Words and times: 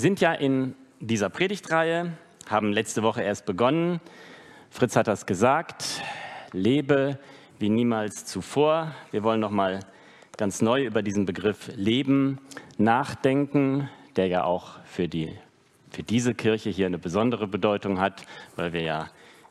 Sind 0.00 0.22
ja 0.22 0.32
in 0.32 0.76
dieser 0.98 1.28
Predigtreihe, 1.28 2.14
haben 2.48 2.72
letzte 2.72 3.02
Woche 3.02 3.20
erst 3.20 3.44
begonnen. 3.44 4.00
Fritz 4.70 4.96
hat 4.96 5.08
das 5.08 5.26
gesagt, 5.26 6.00
lebe 6.52 7.18
wie 7.58 7.68
niemals 7.68 8.24
zuvor. 8.24 8.94
Wir 9.10 9.22
wollen 9.24 9.40
noch 9.40 9.50
mal 9.50 9.80
ganz 10.38 10.62
neu 10.62 10.86
über 10.86 11.02
diesen 11.02 11.26
Begriff 11.26 11.70
Leben 11.76 12.38
nachdenken, 12.78 13.90
der 14.16 14.28
ja 14.28 14.44
auch 14.44 14.82
für, 14.86 15.06
die, 15.06 15.36
für 15.90 16.02
diese 16.02 16.34
Kirche 16.34 16.70
hier 16.70 16.86
eine 16.86 16.96
besondere 16.96 17.46
Bedeutung 17.46 18.00
hat, 18.00 18.24
weil 18.56 18.72
wir 18.72 18.80
ja 18.80 19.10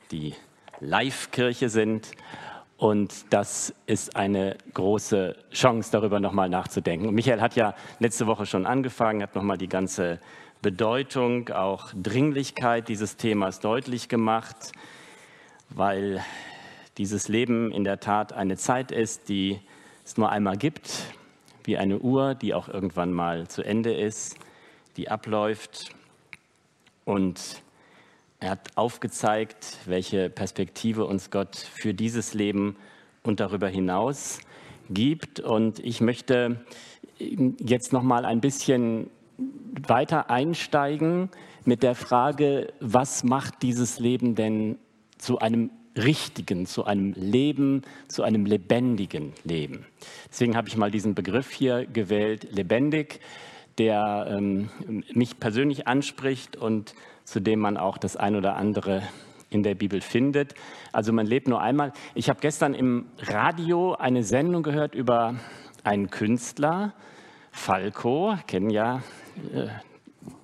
die 0.10 0.34
Live-Kirche 0.80 1.70
sind. 1.70 2.10
Und 2.80 3.34
das 3.34 3.74
ist 3.88 4.16
eine 4.16 4.56
große 4.74 5.36
Chance, 5.52 5.92
darüber 5.92 6.22
nochmal 6.22 6.48
nachzudenken. 6.48 7.10
Und 7.10 7.14
Michael 7.14 7.42
hat 7.42 7.58
ja 7.58 7.76
letzte 8.00 8.26
Woche 8.26 8.46
schon 8.46 8.66
angefangen, 8.66 9.22
hat 9.22 9.36
nochmal 9.36 9.58
die 9.58 9.68
ganze 9.68 10.22
Bedeutung, 10.62 11.50
auch 11.50 11.92
Dringlichkeit 11.94 12.88
dieses 12.88 13.18
Themas 13.18 13.60
deutlich 13.60 14.08
gemacht, 14.08 14.72
weil 15.68 16.24
dieses 16.98 17.28
Leben 17.28 17.70
in 17.74 17.84
der 17.84 18.00
Tat 18.00 18.32
eine 18.32 18.56
Zeit 18.56 18.94
ist, 18.94 19.28
die 19.28 19.60
es 20.06 20.16
nur 20.16 20.30
einmal 20.30 20.56
gibt, 20.56 21.04
wie 21.66 21.78
eine 21.78 22.00
Uhr, 22.00 22.34
die 22.34 22.54
auch 22.54 22.70
irgendwann 22.70 23.12
mal 23.12 23.50
zu 23.50 23.62
Ende 23.62 23.94
ist, 23.94 24.38
die 24.96 25.12
abläuft. 25.12 25.90
Und 27.04 27.62
er 28.40 28.52
hat 28.52 28.70
aufgezeigt, 28.76 29.78
welche 29.86 30.30
Perspektive 30.30 31.06
uns 31.06 31.30
Gott 31.30 31.58
für 31.58 31.94
dieses 31.94 32.34
Leben 32.34 32.78
und 33.24 33.40
darüber 33.40 33.68
hinaus 33.68 34.40
gibt. 34.90 35.40
Und 35.42 35.80
ich 35.80 36.00
möchte 36.00 36.64
jetzt 37.20 37.92
noch 37.92 38.04
mal 38.04 38.24
ein 38.24 38.40
bisschen 38.40 39.10
weiter 39.88 40.30
einsteigen 40.30 41.30
mit 41.66 41.84
der 41.84 41.96
Frage, 41.96 42.72
was 42.80 43.24
macht 43.24 43.62
dieses 43.62 44.00
Leben 44.00 44.36
denn 44.36 44.78
zu 45.18 45.40
einem 45.40 45.70
richtigen, 45.98 46.66
zu 46.66 46.86
einem 46.86 47.14
Leben, 47.14 47.82
zu 48.08 48.24
einem 48.24 48.46
lebendigen 48.46 49.34
Leben. 49.44 49.86
Deswegen 50.30 50.56
habe 50.56 50.70
ich 50.70 50.78
mal 50.78 50.92
diesen 50.92 51.14
Begriff 51.14 51.52
hier 51.52 51.86
gewählt, 51.86 52.48
lebendig, 52.52 53.20
der 53.78 54.28
ähm, 54.30 54.70
mich 55.14 55.40
persönlich 55.40 55.88
anspricht 55.88 56.56
und 56.56 56.96
zu 57.30 57.40
dem 57.40 57.60
man 57.60 57.78
auch 57.78 57.98
das 57.98 58.18
ein 58.18 58.36
oder 58.36 58.56
andere 58.56 59.04
in 59.52 59.62
der 59.62 59.76
Bibel 59.76 60.02
findet. 60.02 60.56
Also 60.92 61.14
man 61.14 61.28
lebt 61.28 61.48
nur 61.48 61.62
einmal. 61.62 61.94
Ich 62.16 62.30
habe 62.30 62.40
gestern 62.40 62.74
im 62.74 63.06
Radio 63.20 63.94
eine 63.94 64.24
Sendung 64.24 64.64
gehört 64.64 64.96
über 64.96 65.36
einen 65.84 66.10
Künstler, 66.10 66.94
Falco, 67.52 68.36
kennen 68.48 68.70
ja 68.70 69.02
äh, 69.54 69.68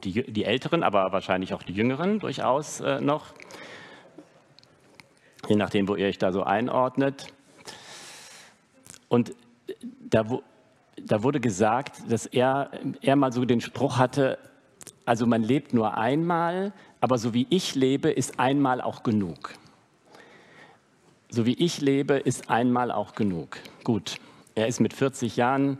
die, 0.04 0.32
die, 0.32 0.46
Älteren, 0.46 0.84
aber 0.84 1.12
wahrscheinlich 1.12 1.54
auch 1.54 1.64
die 1.64 1.74
Jüngeren 1.74 2.20
durchaus 2.20 2.80
äh, 2.80 3.02
noch, 3.02 3.34
je 5.48 5.56
nachdem, 5.56 5.88
wo 5.88 5.96
ihr 5.96 6.08
euch 6.08 6.18
da 6.18 6.32
so 6.32 6.44
einordnet. 6.44 7.28
Und 9.08 9.36
da, 10.02 10.24
da 11.02 11.24
wurde 11.24 11.40
gesagt, 11.40 12.12
dass 12.12 12.26
er, 12.26 12.72
er 13.02 13.16
mal 13.16 13.32
so 13.32 13.46
den 13.46 13.62
Spruch 13.62 13.98
hatte, 13.98 14.38
also 15.06 15.28
man 15.28 15.44
lebt 15.44 15.74
nur 15.74 15.98
einmal, 15.98 16.74
aber 17.00 17.18
so 17.18 17.34
wie 17.34 17.46
ich 17.50 17.76
lebe, 17.76 18.10
ist 18.10 18.40
einmal 18.40 18.82
auch 18.82 19.04
genug. 19.04 19.54
So 21.30 21.46
wie 21.46 21.54
ich 21.54 21.82
lebe, 21.82 22.16
ist 22.16 22.50
einmal 22.50 22.92
auch 22.92 23.14
genug. 23.14 23.58
Gut, 23.84 24.18
er 24.56 24.68
ist 24.68 24.80
mit 24.80 24.94
40 24.94 25.36
Jahren 25.36 25.80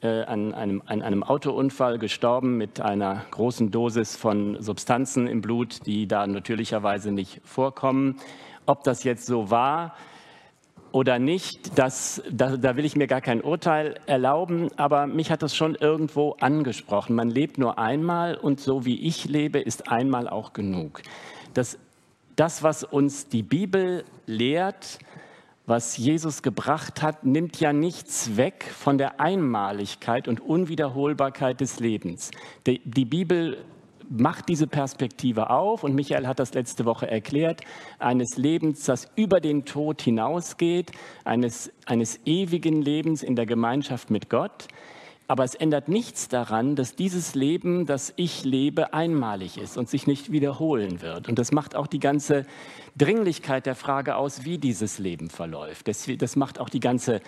äh, 0.00 0.22
an, 0.24 0.54
einem, 0.54 0.82
an 0.86 1.02
einem 1.02 1.22
Autounfall 1.22 1.98
gestorben 1.98 2.56
mit 2.56 2.80
einer 2.80 3.24
großen 3.30 3.70
Dosis 3.70 4.16
von 4.16 4.60
Substanzen 4.62 5.26
im 5.26 5.42
Blut, 5.42 5.86
die 5.86 6.08
da 6.08 6.26
natürlicherweise 6.26 7.12
nicht 7.12 7.40
vorkommen. 7.44 8.16
Ob 8.66 8.84
das 8.84 9.04
jetzt 9.04 9.26
so 9.26 9.50
war 9.50 9.94
oder 10.96 11.18
nicht, 11.18 11.78
das, 11.78 12.22
da, 12.30 12.56
da 12.56 12.74
will 12.76 12.86
ich 12.86 12.96
mir 12.96 13.06
gar 13.06 13.20
kein 13.20 13.42
Urteil 13.42 14.00
erlauben, 14.06 14.70
aber 14.78 15.06
mich 15.06 15.30
hat 15.30 15.42
das 15.42 15.54
schon 15.54 15.74
irgendwo 15.74 16.36
angesprochen. 16.40 17.14
Man 17.14 17.28
lebt 17.28 17.58
nur 17.58 17.78
einmal 17.78 18.34
und 18.34 18.60
so 18.60 18.86
wie 18.86 19.06
ich 19.06 19.26
lebe, 19.26 19.58
ist 19.58 19.90
einmal 19.92 20.26
auch 20.26 20.54
genug. 20.54 21.02
Das, 21.52 21.76
das 22.34 22.62
was 22.62 22.82
uns 22.82 23.28
die 23.28 23.42
Bibel 23.42 24.04
lehrt, 24.24 24.98
was 25.66 25.98
Jesus 25.98 26.42
gebracht 26.42 27.02
hat, 27.02 27.26
nimmt 27.26 27.60
ja 27.60 27.74
nichts 27.74 28.38
weg 28.38 28.64
von 28.64 28.96
der 28.96 29.20
Einmaligkeit 29.20 30.28
und 30.28 30.40
Unwiederholbarkeit 30.40 31.60
des 31.60 31.78
Lebens. 31.78 32.30
Die, 32.66 32.80
die, 32.86 33.04
Bibel 33.04 33.58
macht 34.08 34.48
diese 34.48 34.66
Perspektive 34.66 35.50
auf 35.50 35.84
und 35.84 35.94
Michael 35.94 36.26
hat 36.26 36.38
das 36.38 36.54
letzte 36.54 36.84
Woche 36.84 37.10
erklärt, 37.10 37.62
eines 37.98 38.36
Lebens, 38.36 38.84
das 38.84 39.10
über 39.16 39.40
den 39.40 39.64
Tod 39.64 40.02
hinausgeht, 40.02 40.92
eines, 41.24 41.70
eines 41.86 42.20
ewigen 42.24 42.82
Lebens 42.82 43.22
in 43.22 43.36
der 43.36 43.46
Gemeinschaft 43.46 44.10
mit 44.10 44.30
Gott. 44.30 44.68
Aber 45.28 45.42
es 45.42 45.56
ändert 45.56 45.88
nichts 45.88 46.28
daran, 46.28 46.76
dass 46.76 46.94
dieses 46.94 47.34
Leben, 47.34 47.84
das 47.84 48.12
ich 48.14 48.44
lebe, 48.44 48.94
einmalig 48.94 49.58
ist 49.58 49.76
und 49.76 49.88
sich 49.88 50.06
nicht 50.06 50.30
wiederholen 50.30 51.02
wird. 51.02 51.28
Und 51.28 51.38
das 51.40 51.50
macht 51.50 51.74
auch 51.74 51.88
die 51.88 51.98
ganze 51.98 52.46
Dringlichkeit 52.96 53.66
der 53.66 53.74
Frage 53.74 54.16
aus, 54.16 54.44
wie 54.44 54.58
dieses 54.58 54.98
Leben 55.00 55.28
verläuft. 55.28 55.88
Das, 55.88 56.08
das 56.18 56.36
macht 56.36 56.60
auch 56.60 56.68
die 56.68 56.78
ganze 56.78 57.20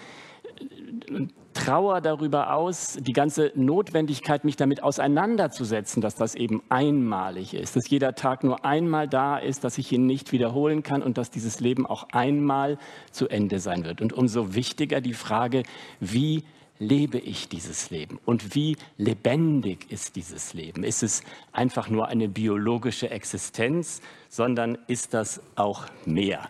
Trauer 1.64 2.00
darüber 2.00 2.54
aus, 2.54 2.96
die 3.00 3.12
ganze 3.12 3.52
Notwendigkeit, 3.54 4.44
mich 4.44 4.56
damit 4.56 4.82
auseinanderzusetzen, 4.82 6.00
dass 6.00 6.14
das 6.14 6.34
eben 6.34 6.62
einmalig 6.69 7.54
ist, 7.54 7.74
dass 7.74 7.91
jeder 7.91 8.14
Tag 8.14 8.44
nur 8.44 8.64
einmal 8.64 9.08
da 9.08 9.38
ist, 9.38 9.64
dass 9.64 9.76
ich 9.76 9.91
ihn 9.91 10.06
nicht 10.06 10.30
wiederholen 10.32 10.82
kann 10.82 11.02
und 11.02 11.19
dass 11.19 11.30
dieses 11.30 11.58
Leben 11.58 11.84
auch 11.84 12.08
einmal 12.12 12.78
zu 13.10 13.28
Ende 13.28 13.58
sein 13.58 13.84
wird. 13.84 14.00
Und 14.00 14.12
umso 14.12 14.54
wichtiger 14.54 15.00
die 15.00 15.14
Frage, 15.14 15.64
wie 15.98 16.44
lebe 16.78 17.19
ich 17.19 17.48
dieses 17.48 17.90
Leben 17.90 18.20
und 18.25 18.54
wie 18.54 18.76
lebendig 18.96 19.90
ist 19.90 20.14
dieses 20.14 20.54
Leben? 20.54 20.84
Ist 20.84 21.02
es 21.02 21.22
einfach 21.52 21.88
nur 21.88 22.06
eine 22.06 22.28
biologische 22.28 23.10
Existenz, 23.10 24.00
sondern 24.28 24.78
ist 24.86 25.12
das 25.12 25.40
auch 25.56 25.86
mehr? 26.04 26.48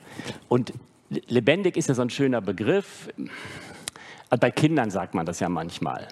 Und 0.49 0.75
lebendig 1.09 1.79
ist 1.79 1.89
ja 1.89 1.95
so 1.95 2.03
ein 2.03 2.11
schöner 2.11 2.43
Begriff. 2.43 3.09
Bei 4.31 4.51
Kindern 4.51 4.91
sagt 4.91 5.15
man 5.15 5.27
das 5.27 5.41
ja 5.41 5.49
manchmal. 5.49 6.09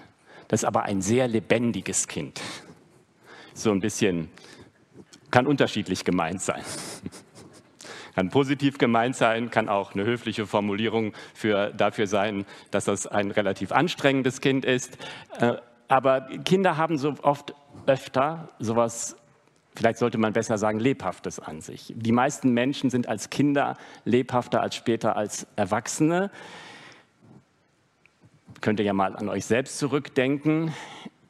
Das 0.47 0.61
ist 0.61 0.65
aber 0.65 0.83
ein 0.83 1.01
sehr 1.01 1.27
lebendiges 1.27 2.07
Kind. 2.07 2.41
So 3.53 3.71
ein 3.71 3.79
bisschen, 3.79 4.29
kann 5.29 5.45
unterschiedlich 5.45 6.05
gemeint 6.05 6.41
sein 6.41 6.63
kann 8.17 8.31
positiv 8.31 8.79
gemeint 8.79 9.15
sein, 9.15 9.51
kann 9.51 9.69
auch 9.69 9.93
eine 9.93 10.03
höfliche 10.03 10.47
Formulierung 10.47 11.13
für, 11.35 11.71
dafür 11.71 12.07
sein, 12.07 12.47
dass 12.71 12.85
das 12.85 13.05
ein 13.05 13.29
relativ 13.29 13.71
anstrengendes 13.71 14.41
Kind 14.41 14.65
ist. 14.65 14.97
Äh, 15.39 15.53
aber 15.87 16.21
Kinder 16.43 16.77
haben 16.77 16.97
so 16.97 17.13
oft 17.21 17.53
öfter 17.85 18.49
sowas 18.57 19.17
vielleicht 19.75 19.99
sollte 19.99 20.17
man 20.17 20.33
besser 20.33 20.57
sagen, 20.57 20.79
lebhaftes 20.79 21.39
an 21.39 21.61
sich. 21.61 21.93
Die 21.95 22.11
meisten 22.11 22.49
Menschen 22.49 22.89
sind 22.89 23.07
als 23.07 23.29
Kinder 23.29 23.77
lebhafter 24.03 24.61
als 24.61 24.75
später 24.75 25.15
als 25.15 25.45
Erwachsene. 25.55 26.31
Könnt 28.61 28.79
ihr 28.79 28.85
ja 28.85 28.93
mal 28.93 29.15
an 29.15 29.29
euch 29.29 29.45
selbst 29.45 29.77
zurückdenken. 29.77 30.73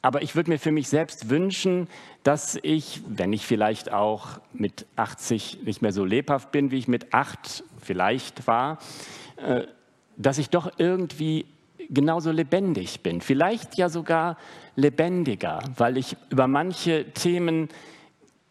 Aber 0.00 0.22
ich 0.22 0.36
würde 0.36 0.50
mir 0.50 0.58
für 0.58 0.70
mich 0.70 0.88
selbst 0.88 1.28
wünschen, 1.28 1.88
dass 2.22 2.58
ich, 2.62 3.02
wenn 3.08 3.32
ich 3.32 3.46
vielleicht 3.46 3.92
auch 3.92 4.40
mit 4.52 4.86
80 4.96 5.64
nicht 5.64 5.82
mehr 5.82 5.92
so 5.92 6.04
lebhaft 6.04 6.52
bin, 6.52 6.70
wie 6.70 6.78
ich 6.78 6.88
mit 6.88 7.12
8 7.12 7.64
vielleicht 7.82 8.46
war, 8.46 8.78
äh, 9.36 9.62
dass 10.16 10.38
ich 10.38 10.50
doch 10.50 10.70
irgendwie 10.78 11.46
genauso 11.90 12.30
lebendig 12.30 13.02
bin. 13.02 13.20
Vielleicht 13.20 13.76
ja 13.76 13.88
sogar 13.88 14.36
lebendiger, 14.76 15.60
weil 15.76 15.96
ich 15.96 16.16
über 16.30 16.46
manche 16.46 17.10
Themen 17.12 17.68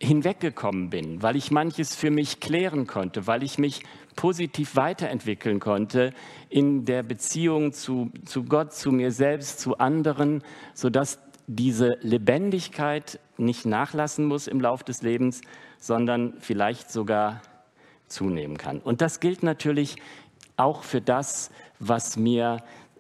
hinweggekommen 0.01 0.89
bin, 0.89 1.21
weil 1.21 1.35
ich 1.35 1.51
manches 1.51 1.95
für 1.95 2.11
mich 2.11 2.39
klären 2.39 2.87
konnte, 2.87 3.25
weil 3.27 3.43
ich 3.43 3.57
mich 3.57 3.83
positiv 4.17 4.75
weiterentwickeln 4.75 5.61
konnte 5.61 6.11
in 6.49 6.83
der 6.83 7.03
Beziehung 7.03 7.71
zu, 7.71 8.11
zu 8.25 8.43
Gott, 8.43 8.73
zu 8.73 8.91
mir 8.91 9.11
selbst, 9.11 9.61
zu 9.61 9.77
anderen, 9.77 10.43
sodass 10.73 11.19
diese 11.47 11.97
Lebendigkeit 12.01 13.21
nicht 13.37 13.65
nachlassen 13.65 14.25
muss 14.25 14.47
im 14.47 14.59
Lauf 14.59 14.83
des 14.83 15.01
Lebens, 15.01 15.39
sondern 15.79 16.33
vielleicht 16.39 16.91
sogar 16.91 17.41
zunehmen 18.07 18.57
kann. 18.57 18.79
Und 18.79 18.99
das 18.99 19.21
gilt 19.21 19.43
natürlich 19.43 19.95
auch 20.57 20.83
für 20.83 20.99
das, 20.99 21.51
was 21.79 22.17
mir 22.17 22.57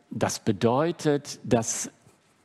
das 0.09 0.39
bedeutet, 0.39 1.39
dass 1.43 1.91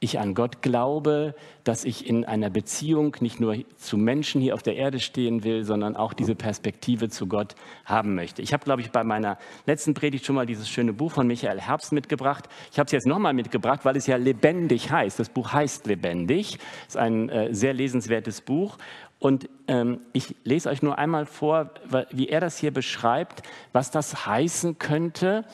ich 0.02 0.18
an 0.18 0.34
Gott 0.34 0.62
glaube, 0.62 1.34
dass 1.62 1.84
ich 1.84 2.08
in 2.08 2.24
einer 2.24 2.50
Beziehung 2.50 3.16
nicht 3.20 3.38
nur 3.38 3.56
zu 3.76 3.96
Menschen 3.96 4.40
hier 4.40 4.54
auf 4.54 4.62
der 4.62 4.74
Erde 4.74 4.98
stehen 4.98 5.44
will, 5.44 5.62
sondern 5.64 5.96
auch 5.96 6.12
diese 6.12 6.34
Perspektive 6.34 7.08
zu 7.08 7.28
Gott 7.28 7.54
haben 7.84 8.16
möchte. 8.16 8.42
Ich 8.42 8.52
habe, 8.52 8.64
glaube 8.64 8.82
ich, 8.82 8.90
bei 8.90 9.04
meiner 9.04 9.38
letzten 9.64 9.94
Predigt 9.94 10.26
schon 10.26 10.34
mal 10.34 10.44
dieses 10.44 10.68
schöne 10.68 10.92
Buch 10.92 11.12
von 11.12 11.26
Michael 11.28 11.60
Herbst 11.60 11.92
mitgebracht. 11.92 12.48
Ich 12.72 12.80
habe 12.80 12.86
es 12.86 12.92
jetzt 12.92 13.06
nochmal 13.06 13.32
mitgebracht, 13.32 13.84
weil 13.84 13.96
es 13.96 14.08
ja 14.08 14.16
lebendig 14.16 14.90
heißt. 14.90 15.20
Das 15.20 15.28
Buch 15.28 15.52
heißt 15.52 15.86
lebendig. 15.86 16.58
Es 16.88 16.94
ist 16.94 16.96
ein 16.96 17.28
äh, 17.28 17.54
sehr 17.54 17.72
lesenswertes 17.72 18.40
Buch. 18.40 18.78
Und 19.20 19.48
ähm, 19.68 20.00
ich 20.12 20.34
lese 20.42 20.68
euch 20.68 20.82
nur 20.82 20.98
einmal 20.98 21.26
vor, 21.26 21.70
wie 22.10 22.28
er 22.28 22.40
das 22.40 22.58
hier 22.58 22.72
beschreibt, 22.72 23.44
was 23.72 23.92
das 23.92 24.26
heißen 24.26 24.80
könnte, 24.80 25.44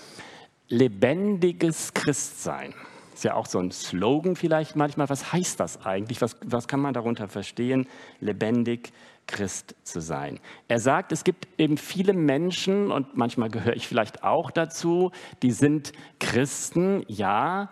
lebendiges 0.68 1.92
Christsein 1.92 2.72
ist 3.18 3.24
ja 3.24 3.34
auch 3.34 3.46
so 3.46 3.58
ein 3.58 3.72
Slogan 3.72 4.36
vielleicht 4.36 4.76
manchmal. 4.76 5.08
Was 5.08 5.32
heißt 5.32 5.58
das 5.58 5.84
eigentlich? 5.84 6.20
Was, 6.20 6.36
was 6.44 6.68
kann 6.68 6.78
man 6.78 6.94
darunter 6.94 7.26
verstehen, 7.26 7.88
lebendig 8.20 8.92
Christ 9.26 9.74
zu 9.82 10.00
sein? 10.00 10.38
Er 10.68 10.78
sagt, 10.78 11.10
es 11.10 11.24
gibt 11.24 11.48
eben 11.58 11.78
viele 11.78 12.12
Menschen, 12.12 12.92
und 12.92 13.16
manchmal 13.16 13.50
gehöre 13.50 13.74
ich 13.74 13.88
vielleicht 13.88 14.22
auch 14.22 14.52
dazu, 14.52 15.10
die 15.42 15.50
sind 15.50 15.92
Christen, 16.20 17.04
ja, 17.08 17.70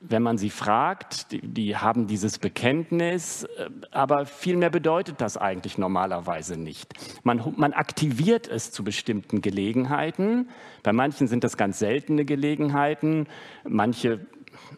wenn 0.00 0.22
man 0.22 0.38
sie 0.38 0.50
fragt, 0.50 1.30
die, 1.30 1.40
die, 1.40 1.76
haben 1.76 2.06
dieses 2.06 2.38
Bekenntnis, 2.38 3.44
äh, 3.44 3.68
aber 3.90 4.24
viel 4.24 4.56
mehr 4.56 4.70
bedeutet 4.70 5.20
das 5.20 5.36
eigentlich 5.36 5.76
normalerweise 5.76 6.56
nicht. 6.56 6.94
Man, 7.22 7.54
man 7.56 7.74
aktiviert 7.74 8.48
es 8.48 8.72
zu 8.72 8.82
bestimmten 8.82 9.42
Gelegenheiten. 9.42 10.48
Bei 10.82 10.92
manchen 10.92 11.28
sind 11.28 11.44
das 11.44 11.58
ganz 11.58 11.78
seltene 11.78 12.24
Gelegenheiten. 12.24 13.28
Manche 13.68 14.26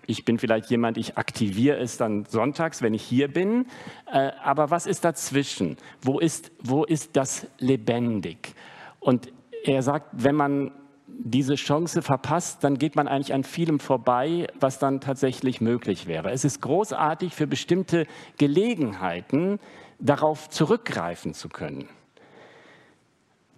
ich 0.07 0.25
bin 0.25 0.39
vielleicht 0.39 0.71
jemand, 0.71 0.99
ich 0.99 1.17
aktiviere 1.17 1.79
es 1.79 1.97
dann 1.97 2.25
sonntags, 2.25 2.83
wenn 2.83 2.95
ich 2.95 3.03
hier 3.03 3.29
bin. 3.29 3.67
Äh, 4.11 4.31
aber 4.43 4.71
was 4.71 4.87
ist 4.87 5.05
dazwischen? 5.05 5.77
Wo 6.01 6.19
ist, 6.19 6.53
wo 6.63 6.85
ist 6.85 7.17
das 7.17 7.47
lebendig? 7.59 8.55
Und 9.01 9.33
er 9.65 9.83
sagt, 9.83 10.09
wenn 10.13 10.35
man 10.35 10.73
diese 11.07 11.55
Chance 11.55 12.03
verpasst, 12.03 12.65
dann 12.65 12.79
geht 12.79 12.97
man 12.97 13.07
eigentlich 13.07 13.35
an 13.35 13.45
vielem 13.45 13.79
vorbei, 13.79 14.47
was 14.59 14.79
dann 14.79 15.01
tatsächlich 15.01 15.61
möglich 15.61 16.07
wäre. 16.07 16.31
Es 16.31 16.45
ist 16.45 16.63
großartig 16.63 17.35
für 17.35 17.47
bestimmte 17.47 18.07
Gelegenheiten 18.39 19.59
darauf 19.99 20.49
zurückgreifen 20.49 21.35
zu 21.35 21.49
können 21.49 21.89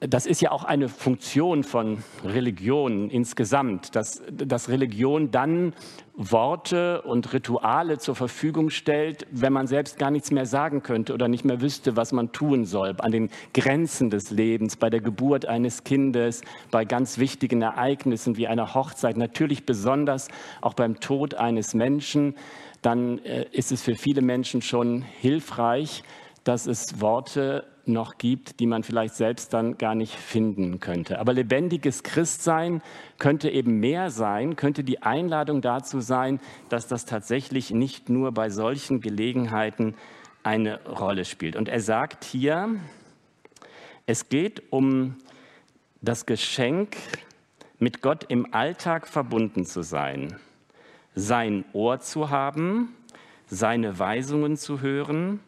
das 0.08 0.26
ist 0.26 0.40
ja 0.40 0.50
auch 0.50 0.64
eine 0.64 0.88
Funktion 0.88 1.62
von 1.64 2.02
Religion 2.24 3.10
insgesamt, 3.10 3.94
dass, 3.94 4.22
dass 4.30 4.68
Religion 4.68 5.30
dann 5.30 5.72
Worte 6.14 7.02
und 7.02 7.32
Rituale 7.32 7.98
zur 7.98 8.14
Verfügung 8.14 8.70
stellt, 8.70 9.26
wenn 9.30 9.52
man 9.52 9.66
selbst 9.66 9.98
gar 9.98 10.10
nichts 10.10 10.30
mehr 10.30 10.46
sagen 10.46 10.82
könnte 10.82 11.12
oder 11.12 11.28
nicht 11.28 11.44
mehr 11.44 11.60
wüsste, 11.60 11.96
was 11.96 12.12
man 12.12 12.32
tun 12.32 12.64
soll, 12.64 12.94
an 12.98 13.10
den 13.10 13.30
Grenzen 13.52 14.10
des 14.10 14.30
Lebens, 14.30 14.76
bei 14.76 14.90
der 14.90 15.00
Geburt 15.00 15.46
eines 15.46 15.84
Kindes, 15.84 16.42
bei 16.70 16.84
ganz 16.84 17.18
wichtigen 17.18 17.62
Ereignissen 17.62 18.36
wie 18.36 18.46
einer 18.46 18.74
Hochzeit, 18.74 19.16
natürlich 19.16 19.66
besonders 19.66 20.28
auch 20.60 20.74
beim 20.74 21.00
Tod 21.00 21.34
eines 21.34 21.74
Menschen, 21.74 22.36
dann 22.82 23.18
äh, 23.24 23.46
ist 23.50 23.72
es 23.72 23.82
für 23.82 23.96
viele 23.96 24.22
Menschen 24.22 24.62
schon 24.62 25.02
hilfreich, 25.02 26.04
dass 26.44 26.66
es 26.66 27.00
Worte 27.00 27.64
noch 27.88 28.18
gibt, 28.18 28.60
die 28.60 28.66
man 28.66 28.82
vielleicht 28.82 29.14
selbst 29.14 29.52
dann 29.52 29.78
gar 29.78 29.94
nicht 29.94 30.14
finden 30.14 30.80
könnte. 30.80 31.18
Aber 31.18 31.32
lebendiges 31.32 32.02
Christsein 32.02 32.82
könnte 33.18 33.50
eben 33.50 33.78
mehr 33.80 34.10
sein, 34.10 34.56
könnte 34.56 34.84
die 34.84 35.02
Einladung 35.02 35.60
dazu 35.60 36.00
sein, 36.00 36.40
dass 36.68 36.86
das 36.86 37.04
tatsächlich 37.04 37.70
nicht 37.70 38.08
nur 38.08 38.32
bei 38.32 38.50
solchen 38.50 39.00
Gelegenheiten 39.00 39.94
eine 40.42 40.82
Rolle 40.84 41.24
spielt. 41.24 41.56
Und 41.56 41.68
er 41.68 41.80
sagt 41.80 42.24
hier, 42.24 42.76
es 44.06 44.28
geht 44.28 44.62
um 44.70 45.16
das 46.02 46.26
Geschenk, 46.26 46.96
mit 47.78 48.02
Gott 48.02 48.24
im 48.28 48.54
Alltag 48.54 49.08
verbunden 49.08 49.64
zu 49.64 49.82
sein, 49.82 50.36
sein 51.14 51.64
Ohr 51.72 52.00
zu 52.00 52.30
haben, 52.30 52.94
seine 53.46 53.98
Weisungen 53.98 54.56
zu 54.56 54.80
hören, 54.80 55.40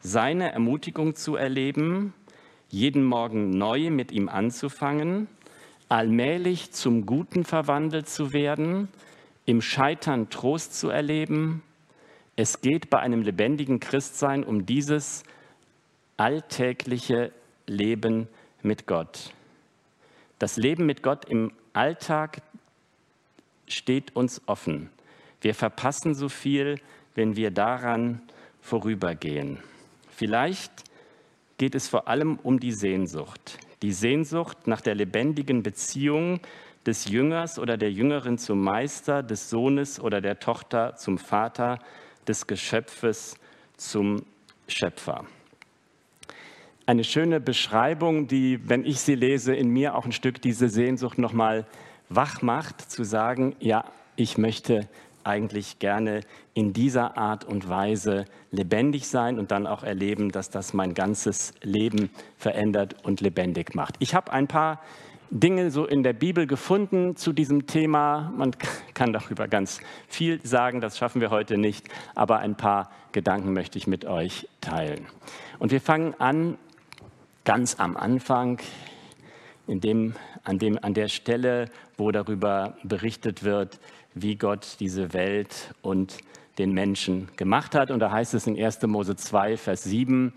seine 0.00 0.52
Ermutigung 0.52 1.14
zu 1.14 1.36
erleben, 1.36 2.14
jeden 2.68 3.04
Morgen 3.04 3.50
neu 3.50 3.90
mit 3.90 4.12
ihm 4.12 4.28
anzufangen, 4.28 5.28
allmählich 5.88 6.72
zum 6.72 7.04
Guten 7.04 7.44
verwandelt 7.44 8.08
zu 8.08 8.32
werden, 8.32 8.88
im 9.44 9.60
Scheitern 9.60 10.30
Trost 10.30 10.78
zu 10.78 10.88
erleben. 10.88 11.62
Es 12.36 12.60
geht 12.60 12.90
bei 12.90 13.00
einem 13.00 13.22
lebendigen 13.22 13.80
Christsein 13.80 14.44
um 14.44 14.66
dieses 14.66 15.24
alltägliche 16.16 17.32
Leben 17.66 18.28
mit 18.62 18.86
Gott. 18.86 19.32
Das 20.38 20.56
Leben 20.56 20.86
mit 20.86 21.02
Gott 21.02 21.24
im 21.26 21.52
Alltag 21.72 22.42
steht 23.66 24.14
uns 24.16 24.40
offen. 24.46 24.90
Wir 25.40 25.54
verpassen 25.54 26.14
so 26.14 26.28
viel, 26.28 26.76
wenn 27.14 27.36
wir 27.36 27.50
daran 27.50 28.22
vorübergehen. 28.60 29.58
Vielleicht 30.20 30.84
geht 31.56 31.74
es 31.74 31.88
vor 31.88 32.06
allem 32.06 32.38
um 32.42 32.60
die 32.60 32.72
Sehnsucht. 32.72 33.58
Die 33.80 33.92
Sehnsucht 33.92 34.66
nach 34.66 34.82
der 34.82 34.94
lebendigen 34.94 35.62
Beziehung 35.62 36.40
des 36.84 37.06
Jüngers 37.06 37.58
oder 37.58 37.78
der 37.78 37.90
Jüngerin 37.90 38.36
zum 38.36 38.60
Meister, 38.60 39.22
des 39.22 39.48
Sohnes 39.48 39.98
oder 39.98 40.20
der 40.20 40.38
Tochter 40.38 40.94
zum 40.96 41.16
Vater, 41.16 41.78
des 42.28 42.46
Geschöpfes 42.46 43.36
zum 43.78 44.26
Schöpfer. 44.68 45.24
Eine 46.84 47.04
schöne 47.04 47.40
Beschreibung, 47.40 48.28
die, 48.28 48.68
wenn 48.68 48.84
ich 48.84 49.00
sie 49.00 49.14
lese, 49.14 49.54
in 49.54 49.70
mir 49.70 49.94
auch 49.94 50.04
ein 50.04 50.12
Stück 50.12 50.42
diese 50.42 50.68
Sehnsucht 50.68 51.16
nochmal 51.16 51.66
wach 52.10 52.42
macht, 52.42 52.90
zu 52.90 53.04
sagen, 53.04 53.56
ja, 53.58 53.86
ich 54.16 54.36
möchte 54.36 54.86
eigentlich 55.24 55.78
gerne 55.78 56.20
in 56.54 56.72
dieser 56.72 57.16
Art 57.16 57.44
und 57.44 57.68
Weise 57.68 58.24
lebendig 58.50 59.08
sein 59.08 59.38
und 59.38 59.50
dann 59.50 59.66
auch 59.66 59.82
erleben, 59.82 60.30
dass 60.30 60.50
das 60.50 60.74
mein 60.74 60.94
ganzes 60.94 61.54
Leben 61.62 62.10
verändert 62.36 62.96
und 63.04 63.20
lebendig 63.20 63.74
macht. 63.74 63.96
Ich 63.98 64.14
habe 64.14 64.32
ein 64.32 64.48
paar 64.48 64.80
Dinge 65.30 65.70
so 65.70 65.86
in 65.86 66.02
der 66.02 66.12
Bibel 66.12 66.46
gefunden 66.46 67.14
zu 67.14 67.32
diesem 67.32 67.66
Thema. 67.66 68.32
Man 68.36 68.50
kann 68.94 69.12
darüber 69.12 69.46
ganz 69.46 69.80
viel 70.08 70.40
sagen, 70.44 70.80
das 70.80 70.98
schaffen 70.98 71.20
wir 71.20 71.30
heute 71.30 71.56
nicht, 71.56 71.86
aber 72.16 72.40
ein 72.40 72.56
paar 72.56 72.90
Gedanken 73.12 73.52
möchte 73.52 73.78
ich 73.78 73.86
mit 73.86 74.04
euch 74.04 74.48
teilen. 74.60 75.06
Und 75.60 75.70
wir 75.70 75.80
fangen 75.80 76.14
an 76.18 76.58
ganz 77.44 77.78
am 77.78 77.96
Anfang, 77.96 78.58
in 79.66 79.80
dem, 79.80 80.14
an, 80.42 80.58
dem, 80.58 80.78
an 80.82 80.94
der 80.94 81.08
Stelle, 81.08 81.66
wo 81.96 82.10
darüber 82.10 82.76
berichtet 82.82 83.44
wird, 83.44 83.78
wie 84.14 84.36
Gott 84.36 84.76
diese 84.80 85.12
Welt 85.12 85.74
und 85.82 86.18
den 86.58 86.72
Menschen 86.72 87.28
gemacht 87.36 87.74
hat. 87.74 87.90
Und 87.90 88.00
da 88.00 88.10
heißt 88.10 88.34
es 88.34 88.46
in 88.46 88.62
1. 88.62 88.82
Mose 88.82 89.16
2, 89.16 89.56
Vers 89.56 89.84
7, 89.84 90.32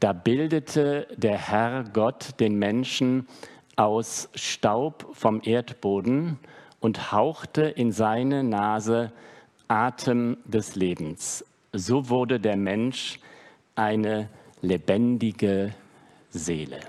da 0.00 0.12
bildete 0.12 1.06
der 1.16 1.38
Herr 1.38 1.84
Gott 1.84 2.40
den 2.40 2.56
Menschen 2.58 3.26
aus 3.76 4.28
Staub 4.34 5.06
vom 5.12 5.40
Erdboden 5.44 6.38
und 6.80 7.12
hauchte 7.12 7.62
in 7.62 7.92
seine 7.92 8.42
Nase 8.42 9.12
Atem 9.68 10.36
des 10.44 10.74
Lebens. 10.74 11.44
So 11.72 12.10
wurde 12.10 12.40
der 12.40 12.56
Mensch 12.56 13.20
eine 13.76 14.28
lebendige 14.60 15.72
Seele. 16.30 16.80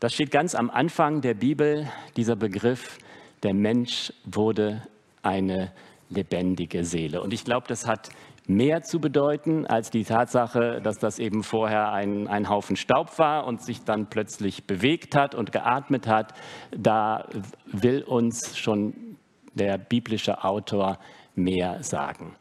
Das 0.00 0.14
steht 0.14 0.30
ganz 0.30 0.54
am 0.54 0.70
Anfang 0.70 1.20
der 1.20 1.34
Bibel, 1.34 1.86
dieser 2.16 2.34
Begriff 2.34 2.98
der 3.42 3.54
Mensch 3.54 4.12
wurde 4.24 4.82
eine 5.22 5.72
lebendige 6.08 6.84
Seele. 6.84 7.22
Und 7.22 7.32
ich 7.32 7.44
glaube, 7.44 7.66
das 7.68 7.86
hat 7.86 8.10
mehr 8.46 8.82
zu 8.82 9.00
bedeuten 9.00 9.66
als 9.66 9.90
die 9.90 10.04
Tatsache, 10.04 10.80
dass 10.82 10.98
das 10.98 11.18
eben 11.18 11.44
vorher 11.44 11.92
ein, 11.92 12.26
ein 12.26 12.48
Haufen 12.48 12.76
Staub 12.76 13.18
war 13.18 13.46
und 13.46 13.62
sich 13.62 13.84
dann 13.84 14.10
plötzlich 14.10 14.64
bewegt 14.64 15.14
hat 15.14 15.34
und 15.34 15.52
geatmet 15.52 16.06
hat. 16.06 16.34
Da 16.76 17.26
will 17.66 18.02
uns 18.02 18.58
schon 18.58 19.16
der 19.54 19.78
biblische 19.78 20.44
Autor 20.44 20.98
mehr 21.34 21.82
sagen. 21.82 22.34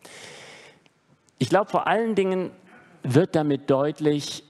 Ich 1.38 1.50
glaube, 1.50 1.70
vor 1.70 1.88
allen 1.88 2.16
Dingen 2.16 2.52
wird 3.04 3.36
damit 3.36 3.70
deutlich, 3.70 4.44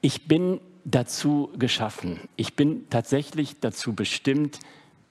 ich 0.00 0.28
bin 0.28 0.60
dazu 0.84 1.50
geschaffen. 1.58 2.20
Ich 2.36 2.54
bin 2.54 2.88
tatsächlich 2.90 3.60
dazu 3.60 3.94
bestimmt, 3.94 4.58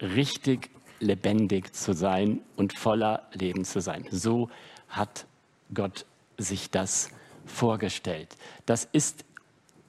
richtig 0.01 0.69
lebendig 0.99 1.73
zu 1.73 1.93
sein 1.93 2.41
und 2.55 2.73
voller 2.73 3.27
Leben 3.33 3.63
zu 3.65 3.81
sein. 3.81 4.05
So 4.11 4.49
hat 4.87 5.25
Gott 5.73 6.05
sich 6.37 6.69
das 6.71 7.09
vorgestellt. 7.45 8.35
Das 8.65 8.87
ist 8.91 9.25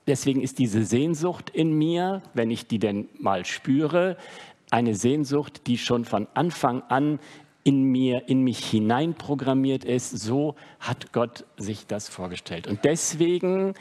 deswegen 0.06 0.42
ist 0.42 0.58
diese 0.58 0.84
Sehnsucht 0.84 1.50
in 1.50 1.72
mir, 1.72 2.22
wenn 2.34 2.50
ich 2.50 2.66
die 2.66 2.78
denn 2.78 3.08
mal 3.18 3.44
spüre, 3.44 4.16
eine 4.70 4.94
Sehnsucht, 4.94 5.66
die 5.66 5.78
schon 5.78 6.04
von 6.04 6.26
Anfang 6.34 6.82
an 6.82 7.18
in 7.64 7.82
mir, 7.84 8.28
in 8.28 8.42
mich 8.42 8.64
hineinprogrammiert 8.64 9.84
ist. 9.84 10.10
So 10.18 10.54
hat 10.78 11.12
Gott 11.12 11.44
sich 11.56 11.86
das 11.86 12.08
vorgestellt. 12.08 12.66
Und 12.66 12.84
deswegen 12.84 13.74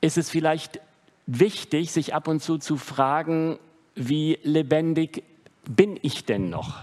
ist 0.00 0.18
es 0.18 0.30
vielleicht 0.30 0.80
wichtig, 1.26 1.92
sich 1.92 2.14
ab 2.14 2.28
und 2.28 2.42
zu 2.42 2.58
zu 2.58 2.76
fragen, 2.76 3.58
wie 3.94 4.38
lebendig 4.42 5.24
bin 5.68 5.98
ich 6.02 6.24
denn 6.24 6.50
noch? 6.50 6.82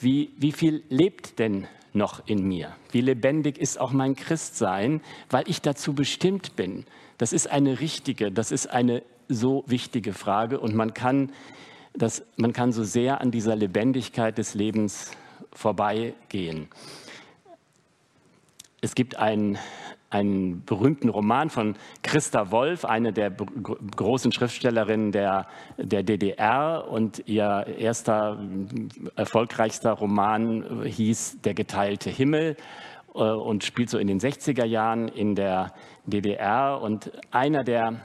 Wie, 0.00 0.30
wie 0.36 0.52
viel 0.52 0.84
lebt 0.88 1.38
denn 1.38 1.66
noch 1.92 2.26
in 2.26 2.46
mir? 2.46 2.74
Wie 2.92 3.00
lebendig 3.00 3.58
ist 3.58 3.80
auch 3.80 3.92
mein 3.92 4.14
Christsein, 4.14 5.00
weil 5.30 5.48
ich 5.48 5.62
dazu 5.62 5.94
bestimmt 5.94 6.56
bin? 6.56 6.84
Das 7.16 7.32
ist 7.32 7.48
eine 7.50 7.80
richtige, 7.80 8.30
das 8.30 8.52
ist 8.52 8.68
eine 8.68 9.02
so 9.28 9.64
wichtige 9.66 10.12
Frage 10.12 10.60
und 10.60 10.74
man 10.74 10.94
kann, 10.94 11.32
das, 11.94 12.22
man 12.36 12.52
kann 12.52 12.72
so 12.72 12.84
sehr 12.84 13.20
an 13.20 13.30
dieser 13.30 13.56
Lebendigkeit 13.56 14.38
des 14.38 14.54
Lebens 14.54 15.10
vorbeigehen. 15.52 16.68
Es 18.80 18.94
gibt 18.94 19.16
ein, 19.16 19.58
einen 20.10 20.64
berühmten 20.64 21.08
Roman 21.08 21.50
von 21.50 21.74
Christa 22.02 22.50
Wolf, 22.50 22.84
eine 22.84 23.12
der 23.12 23.30
großen 23.30 24.32
Schriftstellerinnen 24.32 25.12
der, 25.12 25.46
der 25.76 26.02
DDR. 26.02 26.86
Und 26.88 27.22
ihr 27.26 27.66
erster, 27.78 28.38
erfolgreichster 29.16 29.92
Roman 29.92 30.84
hieß 30.84 31.42
Der 31.42 31.54
geteilte 31.54 32.10
Himmel 32.10 32.56
äh, 33.14 33.18
und 33.18 33.64
spielt 33.64 33.90
so 33.90 33.98
in 33.98 34.06
den 34.06 34.20
60er 34.20 34.64
Jahren 34.64 35.08
in 35.08 35.34
der 35.34 35.72
DDR. 36.06 36.80
Und 36.80 37.12
einer 37.30 37.62
der, 37.62 38.00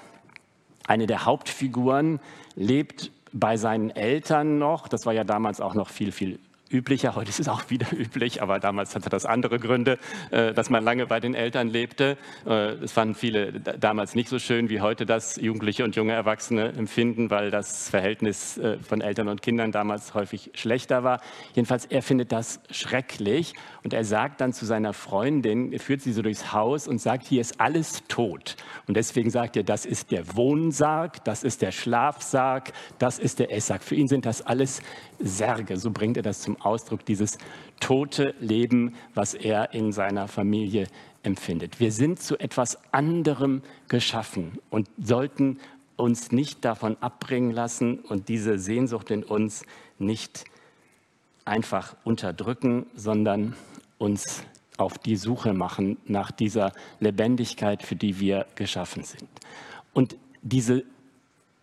eine 0.87 1.07
der 1.07 1.25
Hauptfiguren 1.25 2.19
lebt 2.55 3.11
bei 3.31 3.55
seinen 3.55 3.89
Eltern 3.89 4.59
noch. 4.59 4.89
Das 4.89 5.05
war 5.05 5.13
ja 5.13 5.23
damals 5.23 5.61
auch 5.61 5.73
noch 5.73 5.89
viel, 5.89 6.11
viel 6.11 6.39
üblicher. 6.73 7.15
Heute 7.15 7.29
ist 7.29 7.39
es 7.39 7.47
auch 7.47 7.69
wieder 7.69 7.87
üblich, 7.93 8.41
aber 8.41 8.59
damals 8.59 8.95
hatte 8.95 9.09
das 9.09 9.25
andere 9.25 9.59
Gründe, 9.59 9.99
äh, 10.31 10.53
dass 10.53 10.69
man 10.69 10.83
lange 10.83 11.05
bei 11.05 11.19
den 11.19 11.35
Eltern 11.35 11.69
lebte. 11.69 12.17
Äh, 12.45 12.75
das 12.81 12.91
fanden 12.91 13.15
viele 13.15 13.53
damals 13.53 14.15
nicht 14.15 14.29
so 14.29 14.39
schön, 14.39 14.69
wie 14.69 14.81
heute 14.81 15.05
das 15.05 15.35
Jugendliche 15.37 15.83
und 15.83 15.95
junge 15.95 16.13
Erwachsene 16.13 16.73
empfinden, 16.73 17.29
weil 17.29 17.51
das 17.51 17.89
Verhältnis 17.89 18.57
äh, 18.57 18.77
von 18.79 19.01
Eltern 19.01 19.27
und 19.27 19.41
Kindern 19.41 19.71
damals 19.71 20.13
häufig 20.13 20.51
schlechter 20.55 21.03
war. 21.03 21.21
Jedenfalls, 21.53 21.85
er 21.85 22.01
findet 22.01 22.31
das 22.31 22.59
schrecklich 22.71 23.53
und 23.83 23.93
er 23.93 24.05
sagt 24.05 24.41
dann 24.41 24.53
zu 24.53 24.65
seiner 24.65 24.93
Freundin, 24.93 25.77
führt 25.77 26.01
sie 26.01 26.13
so 26.13 26.21
durchs 26.21 26.53
Haus 26.53 26.87
und 26.87 26.99
sagt, 26.99 27.27
hier 27.27 27.41
ist 27.41 27.59
alles 27.59 28.03
tot. 28.07 28.55
Und 28.87 28.95
deswegen 28.95 29.29
sagt 29.29 29.57
er, 29.57 29.63
das 29.63 29.85
ist 29.85 30.11
der 30.11 30.35
Wohnsarg, 30.35 31.23
das 31.25 31.43
ist 31.43 31.61
der 31.61 31.71
Schlafsarg, 31.71 32.71
das 32.97 33.19
ist 33.19 33.39
der 33.39 33.53
Essarg. 33.53 33.83
Für 33.83 33.95
ihn 33.95 34.07
sind 34.07 34.25
das 34.25 34.41
alles 34.41 34.81
Särge. 35.23 35.77
So 35.77 35.91
bringt 35.91 36.17
er 36.17 36.23
das 36.23 36.41
zum 36.41 36.59
Ausdruck, 36.61 37.05
dieses 37.05 37.37
tote 37.79 38.35
Leben, 38.39 38.95
was 39.13 39.33
er 39.33 39.73
in 39.73 39.91
seiner 39.91 40.27
Familie 40.27 40.87
empfindet. 41.23 41.79
Wir 41.79 41.91
sind 41.91 42.21
zu 42.21 42.37
etwas 42.37 42.77
anderem 42.93 43.61
geschaffen 43.87 44.59
und 44.69 44.89
sollten 45.01 45.59
uns 45.95 46.31
nicht 46.31 46.65
davon 46.65 46.97
abbringen 46.99 47.51
lassen 47.51 47.99
und 47.99 48.27
diese 48.29 48.59
Sehnsucht 48.59 49.11
in 49.11 49.23
uns 49.23 49.65
nicht 49.99 50.45
einfach 51.45 51.95
unterdrücken, 52.03 52.87
sondern 52.95 53.55
uns 53.97 54.43
auf 54.77 54.97
die 54.97 55.15
Suche 55.15 55.53
machen 55.53 55.97
nach 56.05 56.31
dieser 56.31 56.71
Lebendigkeit, 56.99 57.83
für 57.83 57.95
die 57.95 58.19
wir 58.19 58.47
geschaffen 58.55 59.03
sind. 59.03 59.29
Und 59.93 60.17
diese, 60.41 60.83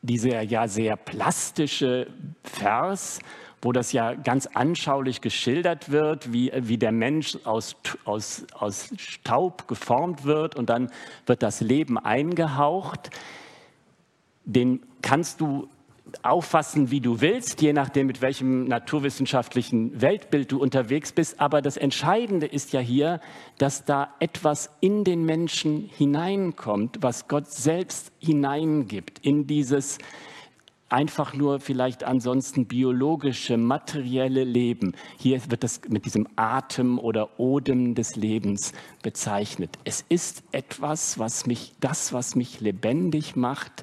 dieser 0.02 0.42
ja 0.42 0.68
sehr 0.68 0.96
plastische 0.96 2.06
Vers 2.44 3.18
wo 3.62 3.72
das 3.72 3.92
ja 3.92 4.14
ganz 4.14 4.46
anschaulich 4.46 5.20
geschildert 5.20 5.90
wird, 5.90 6.32
wie, 6.32 6.50
wie 6.54 6.78
der 6.78 6.92
Mensch 6.92 7.36
aus, 7.44 7.76
aus, 8.04 8.46
aus 8.54 8.90
Staub 8.96 9.68
geformt 9.68 10.24
wird 10.24 10.56
und 10.56 10.70
dann 10.70 10.90
wird 11.26 11.42
das 11.42 11.60
Leben 11.60 11.98
eingehaucht. 11.98 13.10
Den 14.44 14.80
kannst 15.02 15.40
du 15.40 15.68
auffassen, 16.22 16.90
wie 16.90 17.00
du 17.00 17.20
willst, 17.20 17.60
je 17.62 17.72
nachdem, 17.72 18.06
mit 18.06 18.20
welchem 18.20 18.64
naturwissenschaftlichen 18.64 20.00
Weltbild 20.00 20.50
du 20.50 20.60
unterwegs 20.60 21.12
bist. 21.12 21.40
Aber 21.40 21.62
das 21.62 21.76
Entscheidende 21.76 22.46
ist 22.46 22.72
ja 22.72 22.80
hier, 22.80 23.20
dass 23.58 23.84
da 23.84 24.14
etwas 24.18 24.70
in 24.80 25.04
den 25.04 25.24
Menschen 25.24 25.90
hineinkommt, 25.96 26.98
was 27.00 27.28
Gott 27.28 27.50
selbst 27.50 28.12
hineingibt 28.18 29.20
in 29.20 29.46
dieses 29.46 29.98
einfach 30.90 31.34
nur 31.34 31.60
vielleicht 31.60 32.04
ansonsten 32.04 32.66
biologische, 32.66 33.56
materielle 33.56 34.44
Leben. 34.44 34.94
Hier 35.18 35.40
wird 35.50 35.64
das 35.64 35.80
mit 35.88 36.04
diesem 36.04 36.28
Atem 36.36 36.98
oder 36.98 37.38
Odem 37.38 37.94
des 37.94 38.16
Lebens 38.16 38.72
bezeichnet. 39.02 39.78
Es 39.84 40.04
ist 40.08 40.42
etwas, 40.52 41.18
was 41.18 41.46
mich, 41.46 41.72
das, 41.80 42.12
was 42.12 42.34
mich 42.34 42.60
lebendig 42.60 43.36
macht, 43.36 43.82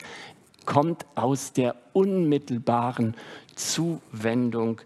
kommt 0.66 1.06
aus 1.16 1.54
der 1.54 1.76
unmittelbaren 1.94 3.16
Zuwendung 3.56 4.82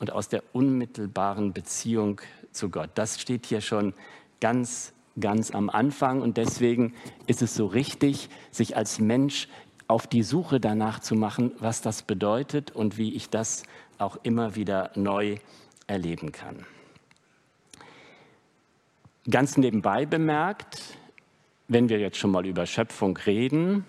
und 0.00 0.12
aus 0.12 0.28
der 0.28 0.42
unmittelbaren 0.52 1.52
Beziehung 1.52 2.20
zu 2.50 2.68
Gott. 2.68 2.90
Das 2.96 3.20
steht 3.20 3.46
hier 3.46 3.60
schon 3.60 3.94
ganz 4.40 4.92
ganz 5.18 5.50
am 5.50 5.70
Anfang 5.70 6.22
und 6.22 6.36
deswegen 6.36 6.94
ist 7.26 7.42
es 7.42 7.54
so 7.54 7.66
richtig, 7.66 8.28
sich 8.50 8.76
als 8.76 8.98
Mensch 8.98 9.48
auf 9.90 10.06
die 10.06 10.22
Suche 10.22 10.60
danach 10.60 11.00
zu 11.00 11.16
machen, 11.16 11.50
was 11.58 11.82
das 11.82 12.02
bedeutet 12.02 12.70
und 12.70 12.96
wie 12.96 13.12
ich 13.14 13.28
das 13.28 13.64
auch 13.98 14.18
immer 14.22 14.54
wieder 14.54 14.92
neu 14.94 15.38
erleben 15.88 16.30
kann. 16.30 16.64
Ganz 19.28 19.56
nebenbei 19.56 20.06
bemerkt, 20.06 20.96
wenn 21.66 21.88
wir 21.88 21.98
jetzt 21.98 22.18
schon 22.18 22.30
mal 22.30 22.46
über 22.46 22.66
Schöpfung 22.66 23.16
reden, 23.16 23.84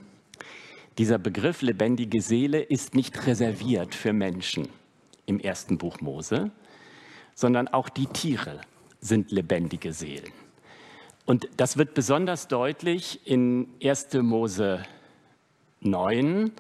dieser 0.98 1.20
Begriff 1.20 1.62
lebendige 1.62 2.22
Seele 2.22 2.62
ist 2.62 2.96
nicht 2.96 3.28
reserviert 3.28 3.94
für 3.94 4.12
Menschen 4.12 4.70
im 5.28 5.40
ersten 5.40 5.78
Buch 5.78 6.02
Mose, 6.02 6.50
sondern 7.36 7.68
auch 7.68 7.90
die 7.90 8.08
Tiere 8.08 8.60
sind 9.02 9.32
lebendige 9.32 9.94
Seelen. 9.94 10.34
Und 11.28 11.48
das 11.58 11.78
wird 11.78 11.94
besonders 11.94 12.48
deutlich 12.48 13.26
in 13.26 13.68
1. 13.84 14.14
Mose 14.16 14.84
9, 15.82 16.52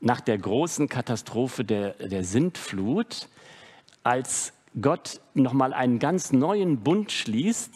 nach 0.00 0.20
der 0.20 0.38
großen 0.38 0.88
Katastrophe 0.88 1.64
der, 1.64 1.94
der 1.94 2.24
Sintflut, 2.24 3.28
als 4.02 4.52
Gott 4.80 5.20
nochmal 5.34 5.72
einen 5.72 5.98
ganz 5.98 6.32
neuen 6.32 6.78
Bund 6.80 7.12
schließt. 7.12 7.72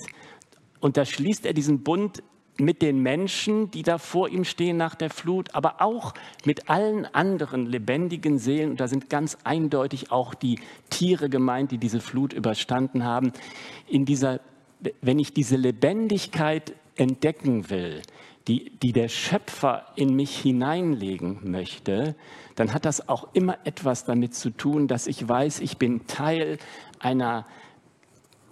Und 0.80 0.96
da 0.96 1.04
schließt 1.04 1.44
er 1.44 1.52
diesen 1.52 1.82
Bund 1.82 2.22
mit 2.56 2.82
den 2.82 3.00
Menschen, 3.00 3.70
die 3.70 3.82
da 3.82 3.98
vor 3.98 4.28
ihm 4.28 4.44
stehen 4.44 4.76
nach 4.76 4.94
der 4.94 5.10
Flut, 5.10 5.54
aber 5.54 5.80
auch 5.80 6.14
mit 6.44 6.70
allen 6.70 7.04
anderen 7.04 7.66
lebendigen 7.66 8.38
Seelen. 8.38 8.70
Und 8.70 8.80
da 8.80 8.86
sind 8.86 9.10
ganz 9.10 9.38
eindeutig 9.44 10.12
auch 10.12 10.34
die 10.34 10.60
Tiere 10.88 11.28
gemeint, 11.28 11.72
die 11.72 11.78
diese 11.78 12.00
Flut 12.00 12.32
überstanden 12.32 13.04
haben. 13.04 13.32
In 13.88 14.04
dieser, 14.04 14.40
wenn 15.00 15.18
ich 15.18 15.32
diese 15.32 15.56
Lebendigkeit 15.56 16.74
entdecken 16.96 17.70
will, 17.70 18.02
die, 18.48 18.70
die 18.78 18.92
der 18.92 19.08
Schöpfer 19.08 19.86
in 19.96 20.14
mich 20.14 20.38
hineinlegen 20.38 21.50
möchte, 21.50 22.14
dann 22.56 22.72
hat 22.72 22.84
das 22.84 23.08
auch 23.08 23.28
immer 23.32 23.58
etwas 23.64 24.04
damit 24.04 24.34
zu 24.34 24.50
tun, 24.50 24.86
dass 24.86 25.06
ich 25.06 25.26
weiß, 25.26 25.60
ich 25.60 25.78
bin 25.78 26.06
Teil 26.06 26.58
einer 26.98 27.46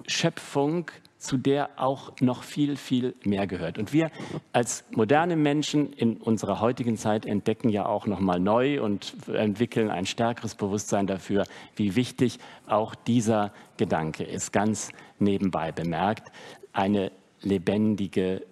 Schöpfung, 0.07 0.91
zu 1.19 1.37
der 1.37 1.71
auch 1.77 2.13
noch 2.21 2.43
viel, 2.43 2.77
viel 2.77 3.15
mehr 3.23 3.47
gehört. 3.47 3.79
Und 3.79 3.93
wir 3.93 4.11
als 4.53 4.85
moderne 4.91 5.37
Menschen 5.37 5.93
in 5.93 6.17
unserer 6.17 6.61
heutigen 6.61 6.97
Zeit 6.97 7.27
entdecken 7.27 7.69
ja 7.69 7.87
auch 7.87 8.07
noch 8.07 8.19
mal 8.19 8.41
neu 8.41 8.83
und 8.83 9.15
entwickeln 9.29 9.89
ein 9.89 10.05
stärkeres 10.05 10.57
Bewusstsein 10.57 11.07
dafür, 11.07 11.45
wie 11.77 11.95
wichtig 11.95 12.41
auch 12.67 12.97
dieser 12.97 13.53
Gedanke 13.77 14.25
ist. 14.25 14.53
Ganz 14.53 14.91
nebenbei 15.21 15.71
bemerkt, 15.71 16.33
eine 16.73 17.13
lebendige 17.41 18.43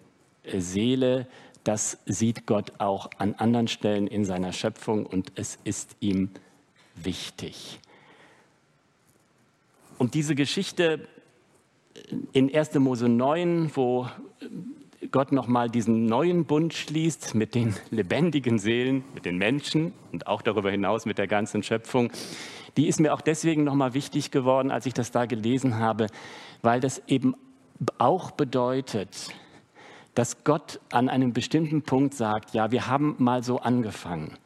Seele, 0.58 1.26
das 1.64 1.98
sieht 2.06 2.46
Gott 2.46 2.72
auch 2.78 3.10
an 3.18 3.34
anderen 3.34 3.68
Stellen 3.68 4.06
in 4.06 4.24
seiner 4.24 4.52
Schöpfung 4.52 5.06
und 5.06 5.32
es 5.34 5.58
ist 5.64 5.96
ihm 6.00 6.30
wichtig. 6.94 7.80
Und 9.98 10.14
diese 10.14 10.34
Geschichte 10.34 11.06
in 12.32 12.54
1. 12.54 12.74
Mose 12.76 13.08
9, 13.08 13.70
wo 13.74 14.08
Gott 15.10 15.32
nochmal 15.32 15.68
diesen 15.70 16.06
neuen 16.06 16.44
Bund 16.44 16.74
schließt 16.74 17.34
mit 17.34 17.54
den 17.54 17.74
lebendigen 17.90 18.58
Seelen, 18.58 19.04
mit 19.14 19.24
den 19.24 19.36
Menschen 19.36 19.92
und 20.12 20.26
auch 20.26 20.42
darüber 20.42 20.70
hinaus 20.70 21.06
mit 21.06 21.18
der 21.18 21.26
ganzen 21.26 21.62
Schöpfung, 21.62 22.10
die 22.76 22.86
ist 22.86 23.00
mir 23.00 23.12
auch 23.12 23.20
deswegen 23.20 23.64
nochmal 23.64 23.94
wichtig 23.94 24.30
geworden, 24.30 24.70
als 24.70 24.86
ich 24.86 24.94
das 24.94 25.10
da 25.10 25.26
gelesen 25.26 25.78
habe, 25.78 26.06
weil 26.62 26.80
das 26.80 27.02
eben 27.06 27.34
auch 27.98 28.30
bedeutet, 28.30 29.30
dass 30.20 30.44
Gott 30.44 30.80
an 30.92 31.08
einem 31.08 31.32
bestimmten 31.32 31.80
Punkt 31.80 32.12
sagt, 32.12 32.52
ja, 32.52 32.70
wir 32.70 32.88
haben 32.88 33.14
mal 33.16 33.42
so 33.42 33.58
angefangen. 33.58 34.36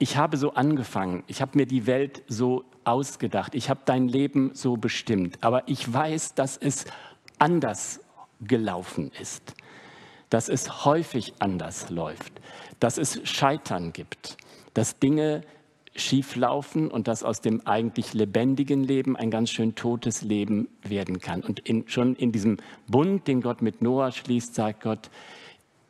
Ich 0.00 0.16
habe 0.16 0.36
so 0.36 0.54
angefangen. 0.54 1.22
Ich 1.28 1.40
habe 1.40 1.56
mir 1.56 1.64
die 1.64 1.86
Welt 1.86 2.24
so 2.26 2.64
ausgedacht, 2.82 3.54
ich 3.54 3.70
habe 3.70 3.82
dein 3.84 4.08
Leben 4.08 4.50
so 4.52 4.76
bestimmt, 4.76 5.38
aber 5.40 5.62
ich 5.68 5.92
weiß, 5.92 6.34
dass 6.34 6.56
es 6.56 6.86
anders 7.38 8.00
gelaufen 8.40 9.12
ist, 9.20 9.54
dass 10.28 10.48
es 10.48 10.84
häufig 10.84 11.34
anders 11.38 11.88
läuft, 11.88 12.32
dass 12.80 12.98
es 12.98 13.20
Scheitern 13.22 13.92
gibt, 13.92 14.36
dass 14.74 14.98
Dinge 14.98 15.42
schieflaufen 15.94 16.90
und 16.90 17.08
dass 17.08 17.22
aus 17.22 17.40
dem 17.40 17.66
eigentlich 17.66 18.14
lebendigen 18.14 18.82
Leben 18.82 19.16
ein 19.16 19.30
ganz 19.30 19.50
schön 19.50 19.74
totes 19.74 20.22
Leben 20.22 20.68
werden 20.82 21.20
kann. 21.20 21.42
Und 21.42 21.60
in, 21.60 21.88
schon 21.88 22.16
in 22.16 22.32
diesem 22.32 22.58
Bund, 22.86 23.28
den 23.28 23.42
Gott 23.42 23.62
mit 23.62 23.82
Noah 23.82 24.12
schließt, 24.12 24.54
sagt 24.54 24.82
Gott, 24.82 25.10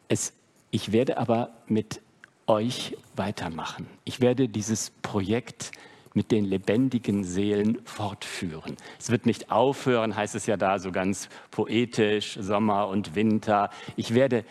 es, 0.08 0.32
ich 0.70 0.92
werde 0.92 1.18
aber 1.18 1.50
mit 1.66 2.00
euch 2.46 2.96
weitermachen. 3.14 3.86
Ich 4.04 4.20
werde 4.20 4.48
dieses 4.48 4.90
Projekt 5.02 5.70
mit 6.14 6.30
den 6.30 6.44
lebendigen 6.44 7.24
Seelen 7.24 7.78
fortführen. 7.84 8.76
Es 8.98 9.10
wird 9.10 9.24
nicht 9.24 9.50
aufhören, 9.50 10.14
heißt 10.14 10.34
es 10.34 10.46
ja 10.46 10.56
da 10.56 10.78
so 10.78 10.92
ganz 10.92 11.28
poetisch, 11.50 12.36
Sommer 12.40 12.88
und 12.88 13.14
Winter. 13.14 13.70
Ich 13.96 14.14
werde, 14.14 14.44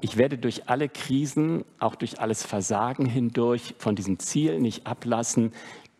ich 0.00 0.16
werde 0.16 0.38
durch 0.38 0.68
alle 0.68 0.88
Krisen, 0.88 1.64
auch 1.78 1.94
durch 1.94 2.20
alles 2.20 2.44
Versagen 2.44 3.06
hindurch 3.06 3.74
von 3.78 3.96
diesem 3.96 4.18
Ziel 4.18 4.60
nicht 4.60 4.86
ablassen, 4.86 5.52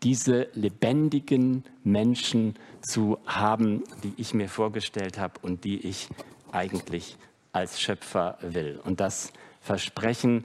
diese 0.02 0.49
lebendigen 0.55 1.64
Menschen 1.83 2.55
zu 2.81 3.19
haben, 3.26 3.83
die 4.05 4.14
ich 4.17 4.35
mir 4.35 4.49
vorgestellt 4.49 5.19
habe 5.19 5.35
und 5.43 5.64
die 5.64 5.81
ich 5.81 6.09
eigentlich 6.52 7.17
als 7.52 7.81
Schöpfer 7.81 8.38
will. 8.40 8.81
Und 8.85 9.00
das 9.00 9.33
Versprechen 9.61 10.45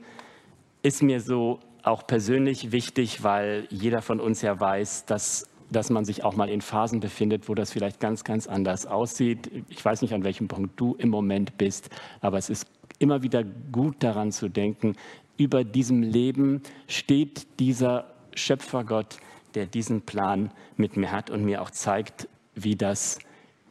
ist 0.82 1.04
mir 1.04 1.22
so 1.22 1.60
auch 1.84 2.08
persönlich 2.08 2.72
wichtig, 2.72 3.24
weil 3.24 3.68
jeder 3.70 4.02
von 4.02 4.20
uns 4.20 4.42
ja 4.42 4.60
weiß, 4.60 5.06
dass, 5.06 5.48
dass 5.70 5.90
man 5.90 6.06
sich 6.06 6.24
auch 6.24 6.36
mal 6.36 6.50
in 6.50 6.62
Phasen 6.62 7.00
befindet, 7.00 7.48
wo 7.50 7.56
das 7.56 7.72
vielleicht 7.72 8.00
ganz, 8.00 8.24
ganz 8.24 8.48
anders 8.48 8.86
aussieht. 8.86 9.52
Ich 9.70 9.84
weiß 9.84 10.02
nicht, 10.02 10.14
an 10.14 10.24
welchem 10.24 10.48
Punkt 10.48 10.80
du 10.80 10.96
im 10.96 11.10
Moment 11.10 11.58
bist, 11.58 11.90
aber 12.22 12.38
es 12.38 12.50
ist 12.50 12.66
immer 13.04 13.22
wieder 13.22 13.44
gut 13.44 13.98
daran 14.00 14.32
zu 14.32 14.50
denken, 14.50 14.96
über 15.38 15.64
diesem 15.64 16.02
Leben 16.02 16.64
steht 16.88 17.60
dieser 17.60 18.06
Schöpfergott, 18.34 19.18
der 19.56 19.66
diesen 19.66 20.02
Plan 20.02 20.52
mit 20.78 20.98
mir 20.98 21.12
hat 21.12 21.30
und 21.30 21.44
mir 21.44 21.62
auch 21.62 21.70
zeigt, 21.70 22.28
wie 22.56 22.76
das 22.76 23.20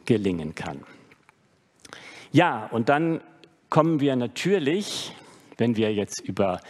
gelingen 0.05 0.55
kann. 0.55 0.83
Ja, 2.31 2.67
und 2.67 2.89
dann 2.89 3.21
kommen 3.69 3.99
wir 3.99 4.15
natürlich, 4.15 5.13
wenn 5.57 5.75
wir 5.75 5.93
jetzt 5.93 6.19
über 6.21 6.61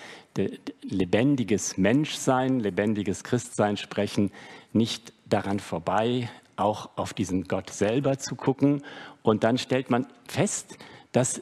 lebendiges 0.84 1.78
Menschsein, 1.78 2.60
lebendiges 2.60 3.24
Christsein 3.24 3.78
sprechen, 3.78 4.32
nicht 4.72 5.14
daran 5.26 5.60
vorbei, 5.60 6.30
auch 6.56 6.90
auf 6.96 7.14
diesen 7.14 7.44
Gott 7.44 7.70
selber 7.70 8.18
zu 8.18 8.36
gucken. 8.36 8.84
Und 9.22 9.44
dann 9.44 9.58
stellt 9.58 9.90
man 9.90 10.08
fest, 10.28 10.78
dass 11.12 11.42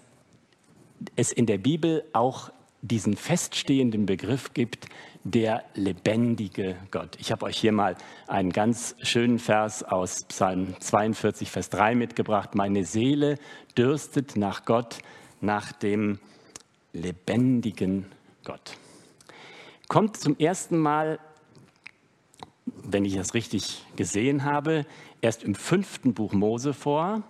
es 1.15 1.31
in 1.31 1.45
der 1.45 1.57
Bibel 1.57 2.03
auch 2.13 2.51
diesen 2.81 3.15
feststehenden 3.15 4.05
Begriff 4.05 4.53
gibt, 4.53 4.87
der 5.23 5.63
lebendige 5.75 6.77
Gott. 6.89 7.15
Ich 7.19 7.31
habe 7.31 7.45
euch 7.45 7.57
hier 7.57 7.71
mal 7.71 7.95
einen 8.27 8.51
ganz 8.51 8.95
schönen 9.01 9.37
Vers 9.37 9.83
aus 9.83 10.23
Psalm 10.25 10.75
42, 10.79 11.51
Vers 11.51 11.69
3 11.69 11.93
mitgebracht. 11.95 12.55
Meine 12.55 12.85
Seele 12.85 13.37
dürstet 13.77 14.35
nach 14.35 14.65
Gott, 14.65 14.97
nach 15.39 15.71
dem 15.71 16.19
lebendigen 16.93 18.07
Gott. 18.43 18.77
Kommt 19.87 20.17
zum 20.17 20.37
ersten 20.39 20.77
Mal, 20.79 21.19
wenn 22.65 23.05
ich 23.05 23.15
das 23.15 23.33
richtig 23.35 23.83
gesehen 23.95 24.43
habe, 24.43 24.85
erst 25.21 25.43
im 25.43 25.53
fünften 25.53 26.13
Buch 26.13 26.33
Mose 26.33 26.73
vor. 26.73 27.21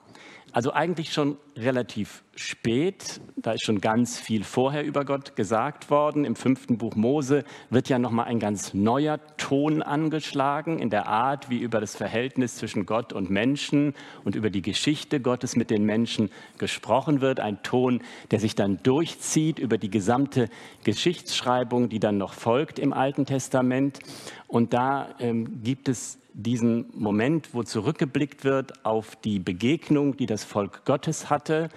Also 0.54 0.74
eigentlich 0.74 1.14
schon 1.14 1.38
relativ 1.56 2.24
spät, 2.36 3.22
da 3.38 3.54
ist 3.54 3.64
schon 3.64 3.80
ganz 3.80 4.20
viel 4.20 4.44
vorher 4.44 4.84
über 4.84 5.06
Gott 5.06 5.36
gesagt 5.38 5.90
worden. 5.90 6.26
Im 6.26 6.36
fünften 6.36 6.78
Buch 6.78 6.96
Mose 6.96 7.46
wird 7.70 7.88
ja 7.88 8.00
nochmal 8.00 8.26
ein 8.26 8.40
ganz 8.40 8.74
neuer 8.74 9.20
Ton 9.38 9.82
angeschlagen 9.82 10.80
in 10.80 10.90
der 10.90 11.08
Art, 11.08 11.50
wie 11.50 11.60
über 11.60 11.80
das 11.80 11.96
Verhältnis 11.96 12.56
zwischen 12.56 12.86
Gott 12.86 13.14
und 13.14 13.30
Menschen 13.30 13.94
und 14.26 14.36
über 14.36 14.50
die 14.50 14.62
Geschichte 14.62 15.22
Gottes 15.22 15.56
mit 15.56 15.70
den 15.70 15.86
Menschen 15.86 16.30
gesprochen 16.58 17.22
wird. 17.22 17.40
Ein 17.40 17.64
Ton, 17.64 18.02
der 18.32 18.40
sich 18.40 18.56
dann 18.56 18.82
durchzieht 18.84 19.58
über 19.58 19.78
die 19.78 19.90
gesamte 19.90 20.50
Geschichtsschreibung, 20.84 21.88
die 21.88 22.00
dann 22.00 22.18
noch 22.18 22.34
folgt 22.34 22.78
im 22.78 22.92
Alten 22.92 23.26
Testament. 23.26 24.00
Und 24.48 24.74
da 24.74 25.16
ähm, 25.20 25.64
gibt 25.64 25.88
es 25.88 26.21
diesen 26.34 26.86
Moment, 26.94 27.54
wo 27.54 27.64
zurückgeblickt 27.64 28.44
wird 28.44 28.86
auf 28.86 29.16
die 29.16 29.40
Begegnung, 29.40 30.18
die 30.18 30.26
das 30.26 30.44
Volk 30.44 30.86
Gottes 30.86 31.30
hatte 31.30 31.70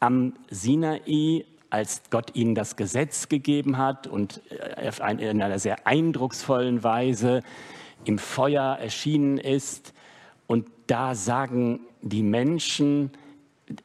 am 0.00 0.34
Sinai, 0.50 1.44
als 1.70 2.02
Gott 2.10 2.34
ihnen 2.34 2.54
das 2.54 2.76
Gesetz 2.76 3.28
gegeben 3.28 3.76
hat 3.76 4.06
und 4.06 4.40
äh, 4.50 4.90
in 5.12 5.42
einer 5.42 5.58
sehr 5.58 5.86
eindrucksvollen 5.86 6.84
Weise 6.84 7.42
im 8.04 8.18
Feuer 8.18 8.78
erschienen 8.80 9.38
ist. 9.38 9.92
Und 10.46 10.68
da 10.86 11.14
sagen 11.14 11.80
die 12.02 12.22
Menschen, 12.22 13.10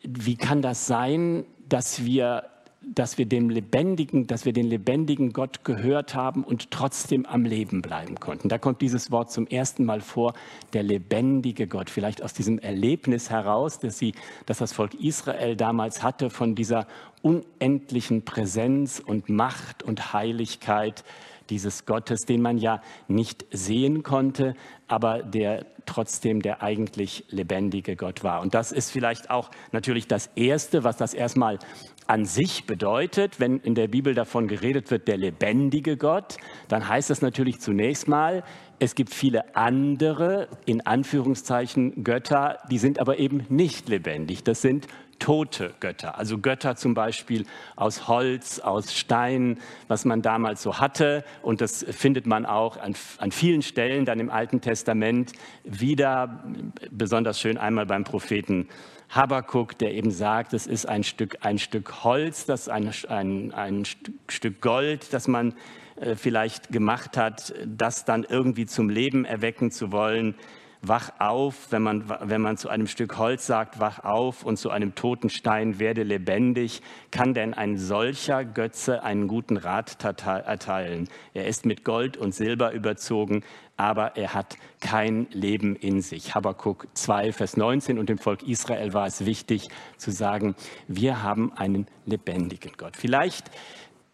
wie 0.03 0.36
kann 0.36 0.62
das 0.62 0.86
sein, 0.86 1.43
dass 1.67 2.05
wir 2.05 2.50
dass 2.83 3.19
wir 3.19 3.27
dem 3.27 3.49
lebendigen, 3.49 4.25
dass 4.25 4.45
wir 4.45 4.53
den 4.53 4.67
lebendigen 4.67 5.33
Gott 5.33 5.63
gehört 5.63 6.15
haben 6.15 6.43
und 6.43 6.71
trotzdem 6.71 7.27
am 7.27 7.45
Leben 7.45 7.81
bleiben 7.81 8.19
konnten. 8.19 8.49
Da 8.49 8.57
kommt 8.57 8.81
dieses 8.81 9.11
Wort 9.11 9.31
zum 9.31 9.45
ersten 9.45 9.85
Mal 9.85 10.01
vor, 10.01 10.33
der 10.73 10.81
lebendige 10.81 11.67
Gott. 11.67 11.91
Vielleicht 11.91 12.23
aus 12.23 12.33
diesem 12.33 12.57
Erlebnis 12.57 13.29
heraus, 13.29 13.79
dass 13.79 13.99
sie, 13.99 14.13
dass 14.47 14.57
das 14.57 14.73
Volk 14.73 14.95
Israel 14.95 15.55
damals 15.55 16.01
hatte 16.01 16.31
von 16.31 16.55
dieser 16.55 16.87
unendlichen 17.21 18.25
Präsenz 18.25 18.99
und 18.99 19.29
Macht 19.29 19.83
und 19.83 20.13
Heiligkeit 20.13 21.03
dieses 21.49 21.86
Gottes, 21.86 22.21
den 22.21 22.41
man 22.41 22.58
ja 22.58 22.82
nicht 23.08 23.45
sehen 23.51 24.04
konnte, 24.04 24.54
aber 24.88 25.23
der 25.23 25.65
trotzdem 25.86 26.41
der 26.41 26.62
eigentlich 26.62 27.25
lebendige 27.30 27.95
Gott 27.95 28.23
war. 28.23 28.41
Und 28.41 28.54
das 28.54 28.71
ist 28.71 28.91
vielleicht 28.91 29.30
auch 29.30 29.49
natürlich 29.71 30.08
das 30.08 30.30
Erste, 30.36 30.84
was 30.84 30.97
das 30.97 31.13
erstmal 31.13 31.60
an 32.08 32.25
sich 32.25 32.65
bedeutet, 32.65 33.39
wenn 33.39 33.60
in 33.60 33.75
der 33.75 33.88
Bibel 33.88 34.13
davon 34.13 34.47
geredet 34.47 34.91
wird, 34.91 35.08
der 35.08 35.17
lebendige 35.17 35.97
Gott, 35.97 36.38
dann 36.67 36.88
heißt 36.88 37.10
das 37.10 37.21
natürlich 37.21 37.60
zunächst 37.60 38.08
mal, 38.08 38.43
es 38.80 38.95
gibt 38.95 39.13
viele 39.13 39.56
andere, 39.56 40.47
in 40.65 40.86
Anführungszeichen, 40.86 42.04
Götter, 42.04 42.58
die 42.69 42.80
sind 42.80 42.99
aber 42.99 43.19
eben 43.19 43.45
nicht 43.49 43.88
lebendig. 43.89 44.43
Das 44.43 44.62
sind 44.62 44.88
tote 45.21 45.73
Götter, 45.79 46.17
also 46.17 46.39
Götter 46.39 46.75
zum 46.75 46.93
Beispiel 46.93 47.45
aus 47.75 48.07
Holz, 48.07 48.60
aus 48.60 48.93
Stein, 48.93 49.60
was 49.88 50.03
man 50.03 50.21
damals 50.21 50.62
so 50.62 50.79
hatte. 50.79 51.23
Und 51.41 51.62
das 51.62 51.86
findet 51.89 52.25
man 52.25 52.45
auch 52.45 52.77
an, 52.77 52.95
an 53.19 53.31
vielen 53.31 53.62
Stellen 53.62 54.03
dann 54.05 54.19
im 54.19 54.29
Alten 54.29 54.60
Testament 54.60 55.31
wieder, 55.63 56.43
besonders 56.89 57.39
schön 57.39 57.57
einmal 57.57 57.86
beim 57.86 58.03
Propheten 58.03 58.67
Habakuk, 59.10 59.77
der 59.77 59.93
eben 59.93 60.10
sagt, 60.10 60.53
es 60.53 60.67
ist 60.67 60.88
ein 60.88 61.03
Stück, 61.03 61.38
ein 61.41 61.60
Stück 61.60 62.03
Holz, 62.03 62.45
das 62.45 62.67
ein, 62.67 62.91
ein, 63.10 63.53
ein 63.53 63.84
Stück 64.27 64.62
Gold, 64.62 65.13
das 65.13 65.27
man 65.27 65.53
äh, 65.97 66.15
vielleicht 66.15 66.71
gemacht 66.71 67.15
hat, 67.17 67.53
das 67.65 68.05
dann 68.05 68.25
irgendwie 68.27 68.65
zum 68.65 68.89
Leben 68.89 69.25
erwecken 69.25 69.69
zu 69.69 69.91
wollen. 69.91 70.36
Wach 70.83 71.11
auf, 71.19 71.67
wenn 71.71 71.83
man, 71.83 72.09
wenn 72.21 72.41
man 72.41 72.57
zu 72.57 72.67
einem 72.67 72.87
Stück 72.87 73.19
Holz 73.19 73.45
sagt, 73.45 73.79
wach 73.79 74.03
auf 74.03 74.43
und 74.43 74.57
zu 74.57 74.71
einem 74.71 74.95
toten 74.95 75.29
Stein 75.29 75.77
werde 75.77 76.01
lebendig, 76.01 76.81
kann 77.11 77.35
denn 77.35 77.53
ein 77.53 77.77
solcher 77.77 78.43
Götze 78.43 79.03
einen 79.03 79.27
guten 79.27 79.57
Rat 79.57 80.03
erteilen? 80.03 81.07
Er 81.35 81.45
ist 81.45 81.67
mit 81.67 81.85
Gold 81.85 82.17
und 82.17 82.33
Silber 82.33 82.71
überzogen, 82.71 83.43
aber 83.77 84.17
er 84.17 84.33
hat 84.33 84.57
kein 84.79 85.27
Leben 85.29 85.75
in 85.75 86.01
sich. 86.01 86.33
Habakkuk 86.33 86.87
2, 86.95 87.31
Vers 87.31 87.57
19 87.57 87.99
und 87.99 88.09
dem 88.09 88.17
Volk 88.17 88.41
Israel 88.41 88.91
war 88.93 89.05
es 89.05 89.23
wichtig 89.23 89.69
zu 89.97 90.09
sagen, 90.09 90.55
wir 90.87 91.21
haben 91.21 91.53
einen 91.53 91.85
lebendigen 92.07 92.71
Gott. 92.75 92.97
Vielleicht 92.97 93.51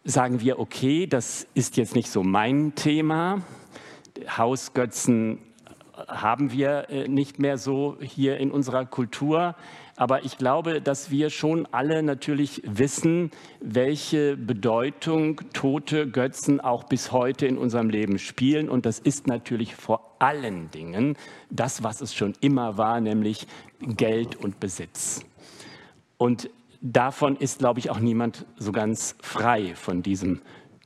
sagen 0.04 0.40
wir, 0.42 0.58
okay, 0.58 1.06
das 1.06 1.46
ist 1.54 1.78
jetzt 1.78 1.94
nicht 1.94 2.10
so 2.10 2.22
mein 2.22 2.74
Thema. 2.74 3.40
Hausgötzen 4.36 5.38
haben 6.06 6.52
wir 6.52 6.90
äh, 6.90 7.08
nicht 7.08 7.38
mehr 7.38 7.58
so 7.58 7.96
hier 8.00 8.38
in 8.38 8.50
unserer 8.50 8.86
Kultur. 8.86 9.54
Aber 9.96 10.24
ich 10.24 10.38
glaube, 10.38 10.80
dass 10.80 11.10
wir 11.10 11.28
schon 11.28 11.66
alle 11.72 12.04
natürlich 12.04 12.62
wissen, 12.64 13.32
welche 13.60 14.36
Bedeutung 14.36 15.40
tote 15.52 16.08
Götzen 16.08 16.60
auch 16.60 16.84
bis 16.84 17.10
heute 17.10 17.46
in 17.46 17.58
unserem 17.58 17.90
Leben 17.90 18.20
spielen. 18.20 18.68
Und 18.68 18.86
das 18.86 19.00
ist 19.00 19.26
natürlich 19.26 19.74
vor 19.74 20.14
allen 20.20 20.70
Dingen 20.70 21.16
das, 21.50 21.82
was 21.82 22.00
es 22.00 22.14
schon 22.14 22.34
immer 22.40 22.78
war, 22.78 23.00
nämlich 23.00 23.48
Geld 23.80 24.36
und 24.36 24.60
Besitz. 24.60 25.24
Und 26.16 26.48
davon 26.80 27.36
ist, 27.36 27.58
glaube 27.58 27.80
ich, 27.80 27.90
auch 27.90 27.98
niemand 27.98 28.46
so 28.56 28.70
ganz 28.70 29.16
frei 29.20 29.74
von 29.74 30.02
diesem 30.02 30.42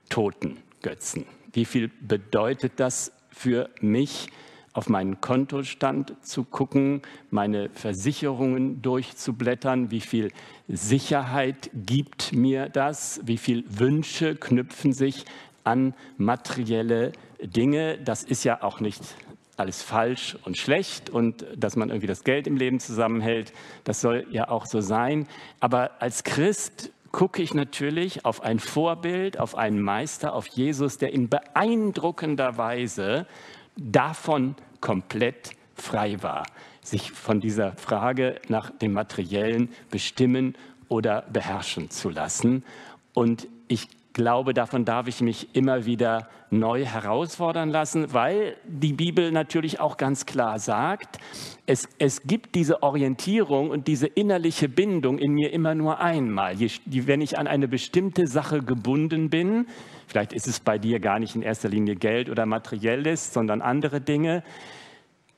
toten 0.08 0.58
Götzen. 0.80 1.26
Wie 1.52 1.66
viel 1.66 1.88
bedeutet 2.00 2.72
das 2.76 3.12
für 3.30 3.68
mich? 3.80 4.28
Auf 4.72 4.88
meinen 4.88 5.20
Kontostand 5.20 6.14
zu 6.22 6.44
gucken, 6.44 7.02
meine 7.30 7.68
Versicherungen 7.70 8.80
durchzublättern, 8.82 9.90
wie 9.90 10.00
viel 10.00 10.32
Sicherheit 10.68 11.70
gibt 11.74 12.32
mir 12.32 12.68
das, 12.68 13.20
wie 13.24 13.38
viel 13.38 13.64
Wünsche 13.68 14.34
knüpfen 14.34 14.92
sich 14.92 15.24
an 15.64 15.94
materielle 16.16 17.12
Dinge. 17.42 17.98
Das 17.98 18.22
ist 18.22 18.44
ja 18.44 18.62
auch 18.62 18.80
nicht 18.80 19.02
alles 19.56 19.82
falsch 19.82 20.38
und 20.44 20.56
schlecht 20.56 21.10
und 21.10 21.46
dass 21.56 21.76
man 21.76 21.90
irgendwie 21.90 22.06
das 22.06 22.24
Geld 22.24 22.46
im 22.46 22.56
Leben 22.56 22.80
zusammenhält, 22.80 23.52
das 23.84 24.00
soll 24.00 24.26
ja 24.30 24.48
auch 24.48 24.66
so 24.66 24.80
sein. 24.80 25.26
Aber 25.60 26.00
als 26.00 26.24
Christ 26.24 26.90
gucke 27.12 27.42
ich 27.42 27.52
natürlich 27.52 28.24
auf 28.24 28.42
ein 28.42 28.58
Vorbild, 28.58 29.38
auf 29.38 29.54
einen 29.54 29.82
Meister, 29.82 30.32
auf 30.34 30.46
Jesus, 30.46 30.96
der 30.96 31.12
in 31.12 31.28
beeindruckender 31.28 32.56
Weise 32.56 33.26
davon 33.76 34.54
komplett 34.80 35.52
frei 35.74 36.22
war, 36.22 36.46
sich 36.82 37.12
von 37.12 37.40
dieser 37.40 37.72
Frage 37.72 38.40
nach 38.48 38.70
dem 38.70 38.92
Materiellen 38.92 39.70
bestimmen 39.90 40.56
oder 40.88 41.22
beherrschen 41.32 41.90
zu 41.90 42.10
lassen. 42.10 42.64
Und 43.14 43.48
ich 43.68 43.88
glaube, 44.12 44.54
davon 44.54 44.84
darf 44.84 45.08
ich 45.08 45.20
mich 45.20 45.54
immer 45.54 45.86
wieder 45.86 46.28
neu 46.50 46.84
herausfordern 46.84 47.70
lassen, 47.70 48.12
weil 48.12 48.56
die 48.66 48.92
Bibel 48.92 49.32
natürlich 49.32 49.80
auch 49.80 49.96
ganz 49.96 50.26
klar 50.26 50.58
sagt, 50.58 51.18
es, 51.66 51.88
es 51.98 52.22
gibt 52.22 52.54
diese 52.54 52.82
Orientierung 52.82 53.70
und 53.70 53.88
diese 53.88 54.06
innerliche 54.06 54.68
Bindung 54.68 55.18
in 55.18 55.32
mir 55.32 55.52
immer 55.52 55.74
nur 55.74 56.00
einmal. 56.00 56.56
wenn 56.86 57.20
ich 57.20 57.38
an 57.38 57.46
eine 57.46 57.68
bestimmte 57.68 58.26
Sache 58.26 58.62
gebunden 58.62 59.30
bin, 59.30 59.66
vielleicht 60.06 60.32
ist 60.32 60.46
es 60.46 60.60
bei 60.60 60.78
dir 60.78 61.00
gar 61.00 61.18
nicht 61.18 61.34
in 61.34 61.42
erster 61.42 61.68
Linie 61.68 61.96
Geld 61.96 62.28
oder 62.28 62.44
Materielles, 62.44 63.32
sondern 63.32 63.62
andere 63.62 64.00
Dinge, 64.00 64.42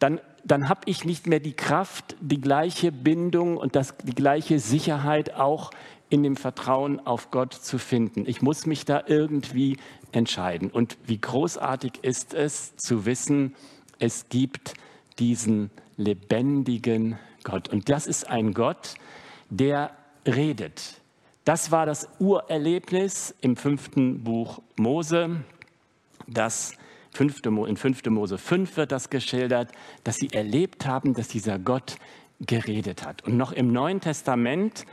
dann, 0.01 0.21
dann 0.45 0.69
habe 0.69 0.81
ich 0.87 1.05
nicht 1.05 1.27
mehr 1.27 1.41
die 1.41 1.55
Kraft, 1.55 2.17
die 2.21 2.41
gleiche 2.41 2.93
Bindung 2.93 3.57
und 3.57 3.77
das, 3.77 3.97
die 3.99 4.15
gleiche 4.15 4.59
Sicherheit 4.59 5.35
auch 5.35 5.71
in 6.14 6.22
dem 6.22 6.37
Vertrauen 6.37 7.05
auf 7.05 7.33
Gott 7.33 7.53
zu 7.53 7.77
finden. 7.77 8.24
Ich 8.24 8.40
muss 8.40 8.66
mich 8.66 8.85
da 8.85 9.03
irgendwie 9.09 9.79
entscheiden. 10.12 10.70
Und 10.70 10.96
wie 11.07 11.18
großartig 11.18 11.94
ist 12.03 12.35
es 12.35 12.77
zu 12.77 13.05
wissen, 13.05 13.57
es 13.98 14.29
gibt 14.29 14.74
diesen 15.18 15.70
lebendigen 15.96 17.18
Gott. 17.42 17.68
Und 17.68 17.88
das 17.88 18.07
ist 18.07 18.29
ein 18.31 18.55
Gott, 18.55 18.94
der 19.50 19.90
redet. 20.24 21.00
Das 21.44 21.72
war 21.72 21.85
das 21.85 22.09
Urerlebnis 22.20 23.35
im 23.40 23.57
fünften 23.57 24.22
Buch 24.22 24.62
Mose. 24.77 25.42
Das 26.29 26.74
fünfte, 27.11 27.48
in 27.48 27.77
5. 27.77 28.05
Mose 28.07 28.38
5 28.38 28.77
wird 28.77 28.92
das 28.92 29.11
geschildert, 29.11 29.72
dass 30.05 30.14
sie 30.18 30.31
erlebt 30.31 30.87
haben, 30.87 31.12
dass 31.14 31.27
dieser 31.27 31.59
Gott 31.59 31.96
geredet 32.38 33.05
hat. 33.05 33.24
Und 33.24 33.37
noch 33.37 33.50
im 33.50 33.72
Neuen 33.72 34.00
Testament 34.00 34.87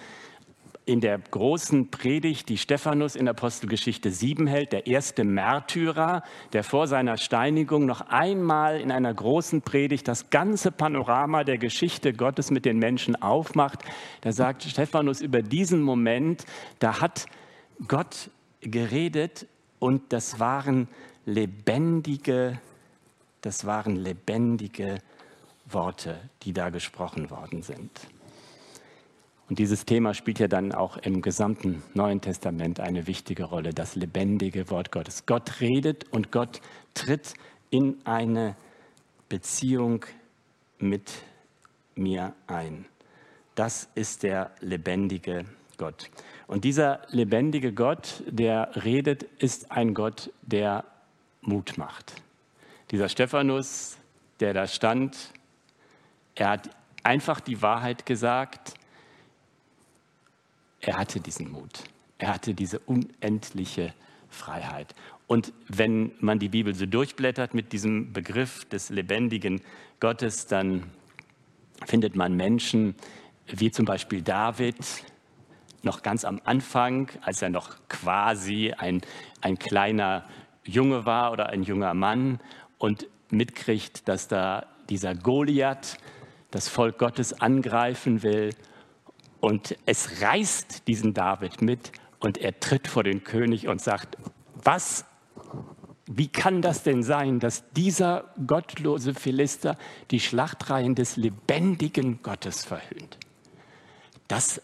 in 0.92 1.00
der 1.00 1.20
großen 1.20 1.90
Predigt, 1.90 2.50
die 2.50 2.58
Stephanus 2.58 3.16
in 3.16 3.28
Apostelgeschichte 3.30 4.12
7 4.12 4.46
hält, 4.46 4.74
der 4.74 4.88
erste 4.88 5.24
Märtyrer, 5.24 6.22
der 6.52 6.66
vor 6.66 6.86
seiner 6.86 7.16
Steinigung 7.16 7.86
noch 7.86 8.02
einmal 8.02 8.82
in 8.82 8.92
einer 8.92 9.14
großen 9.14 9.62
Predigt 9.62 10.10
das 10.10 10.30
ganze 10.30 10.70
Panorama 10.70 11.46
der 11.46 11.58
Geschichte 11.58 12.12
Gottes 12.12 12.52
mit 12.52 12.66
den 12.66 12.78
Menschen 12.78 13.16
aufmacht. 13.16 13.80
Da 14.20 14.34
sagt 14.34 14.64
Stephanus 14.64 15.22
über 15.22 15.42
diesen 15.42 15.82
Moment, 15.82 16.44
da 16.80 17.00
hat 17.00 17.26
Gott 17.88 18.30
geredet 18.60 19.48
und 19.80 20.12
das 20.12 20.42
waren 20.42 20.90
lebendige, 21.26 22.60
das 23.40 23.66
waren 23.66 23.96
lebendige 23.96 24.98
Worte, 25.70 26.20
die 26.44 26.52
da 26.52 26.70
gesprochen 26.70 27.30
worden 27.30 27.62
sind. 27.62 27.92
Und 29.52 29.60
dieses 29.60 29.84
Thema 29.84 30.14
spielt 30.14 30.40
ja 30.40 30.48
dann 30.48 30.72
auch 30.72 30.96
im 30.96 31.22
gesamten 31.22 31.84
Neuen 31.94 32.22
Testament 32.22 32.80
eine 32.80 33.06
wichtige 33.06 33.44
Rolle, 33.44 33.74
das 33.74 33.98
lebendige 33.98 34.70
Wort 34.70 34.94
Gottes. 34.94 35.26
Gott 35.26 35.60
redet 35.60 36.06
und 36.10 36.32
Gott 36.32 36.62
tritt 36.94 37.34
in 37.70 37.98
eine 38.06 38.56
Beziehung 39.28 40.06
mit 40.80 41.12
mir 41.96 42.34
ein. 42.48 42.86
Das 43.54 43.90
ist 43.94 44.24
der 44.24 44.52
lebendige 44.62 45.44
Gott. 45.76 46.10
Und 46.48 46.64
dieser 46.64 47.02
lebendige 47.10 47.74
Gott, 47.74 48.24
der 48.28 48.86
redet, 48.86 49.24
ist 49.40 49.70
ein 49.70 49.94
Gott, 49.94 50.32
der 50.44 50.86
Mut 51.42 51.78
macht. 51.78 52.14
Dieser 52.90 53.10
Stephanus, 53.10 53.98
der 54.40 54.54
da 54.54 54.66
stand, 54.66 55.34
er 56.36 56.52
hat 56.52 56.70
einfach 57.04 57.42
die 57.42 57.62
Wahrheit 57.62 58.06
gesagt 58.06 58.76
er 60.82 60.98
hatte 60.98 61.20
diesen 61.20 61.52
Mut. 61.52 61.84
Er 62.18 62.34
hatte 62.34 62.54
diese 62.54 62.80
unendliche 62.80 63.94
Freiheit. 64.30 64.94
Und 65.28 65.54
wenn 65.68 66.12
man 66.20 66.40
die 66.40 66.50
Bibel 66.50 66.76
so 66.76 66.86
durchblättert 66.86 67.54
mit 67.54 67.72
diesem 67.72 68.14
Begriff 68.14 68.66
des 68.66 68.90
lebendigen 68.90 69.62
Gottes, 70.00 70.48
dann 70.48 70.84
findet 71.86 72.16
man 72.16 72.36
Menschen 72.36 72.96
wie 73.48 73.72
zum 73.72 73.86
Beispiel 73.86 74.22
David, 74.22 74.76
noch 75.84 76.04
ganz 76.04 76.26
am 76.26 76.40
Anfang, 76.44 77.10
als 77.22 77.42
er 77.42 77.50
noch 77.50 77.76
quasi 77.90 78.72
ein, 78.78 79.02
ein 79.42 79.58
kleiner 79.58 80.26
Junge 80.64 81.06
war 81.06 81.32
oder 81.32 81.50
ein 81.50 81.64
junger 81.64 81.94
Mann 81.94 82.40
und 82.78 83.08
mitkriegt, 83.30 84.08
dass 84.08 84.28
da 84.28 84.68
dieser 84.90 85.16
Goliath 85.16 85.98
das 86.52 86.68
Volk 86.68 86.98
Gottes 86.98 87.42
angreifen 87.42 88.22
will 88.24 88.52
und 89.42 89.76
es 89.86 90.22
reißt 90.22 90.88
diesen 90.88 91.14
David 91.14 91.62
mit 91.62 91.92
und 92.20 92.38
er 92.38 92.60
tritt 92.60 92.88
vor 92.88 93.04
den 93.04 93.24
König 93.24 93.68
und 93.68 93.82
sagt, 93.82 94.18
was, 94.54 95.04
wie 96.06 96.28
kann 96.28 96.62
das 96.62 96.84
denn 96.84 97.04
sein, 97.04 97.40
dass 97.40 97.64
dieser 97.72 98.26
gottlose 98.46 99.16
Philister 99.16 99.78
die 100.12 100.20
Schlachtreihen 100.20 100.94
des 100.94 101.18
lebendigen 101.18 102.22
Gottes 102.22 102.64
verhöhnt? 102.64 103.18
Das, 104.28 104.62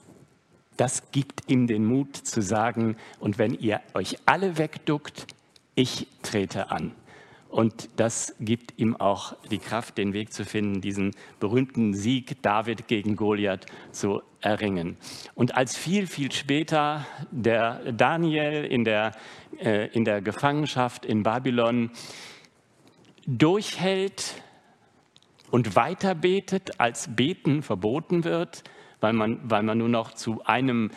das 0.78 1.12
gibt 1.12 1.50
ihm 1.50 1.66
den 1.66 1.84
Mut 1.84 2.16
zu 2.16 2.42
sagen, 2.42 2.96
und 3.20 3.40
wenn 3.40 3.56
ihr 3.56 3.82
euch 3.96 4.18
alle 4.28 4.60
wegduckt, 4.60 5.26
ich 5.74 6.08
trete 6.22 6.70
an. 6.70 6.94
Und 7.50 7.90
das 7.96 8.36
gibt 8.40 8.78
ihm 8.78 8.96
auch 8.98 9.36
die 9.50 9.60
Kraft, 9.60 9.98
den 9.98 10.14
Weg 10.14 10.34
zu 10.34 10.44
finden, 10.44 10.82
diesen 10.82 11.16
berühmten 11.40 11.94
Sieg 11.94 12.42
David 12.42 12.88
gegen 12.88 13.16
Goliath 13.16 13.66
zu 13.92 14.22
erringen. 14.42 14.98
Und 15.34 15.56
als 15.56 15.78
viel, 15.78 16.08
viel 16.08 16.32
später 16.32 17.06
der 17.32 17.92
Daniel 17.94 18.66
in 18.66 18.84
der, 18.84 19.14
äh, 19.60 19.88
in 19.88 20.04
der 20.04 20.22
Gefangenschaft 20.22 21.06
in 21.06 21.24
Babylon 21.24 21.92
durchhält 23.26 24.42
und 25.50 25.76
weiter 25.76 26.16
betet, 26.16 26.80
als 26.80 27.16
Beten 27.16 27.64
verboten 27.64 28.24
wird, 28.24 28.64
weil 29.00 29.14
man, 29.14 29.40
weil 29.44 29.64
man 29.64 29.78
nur 29.78 29.90
noch 29.90 30.14
zu 30.14 30.44
einem 30.46 30.92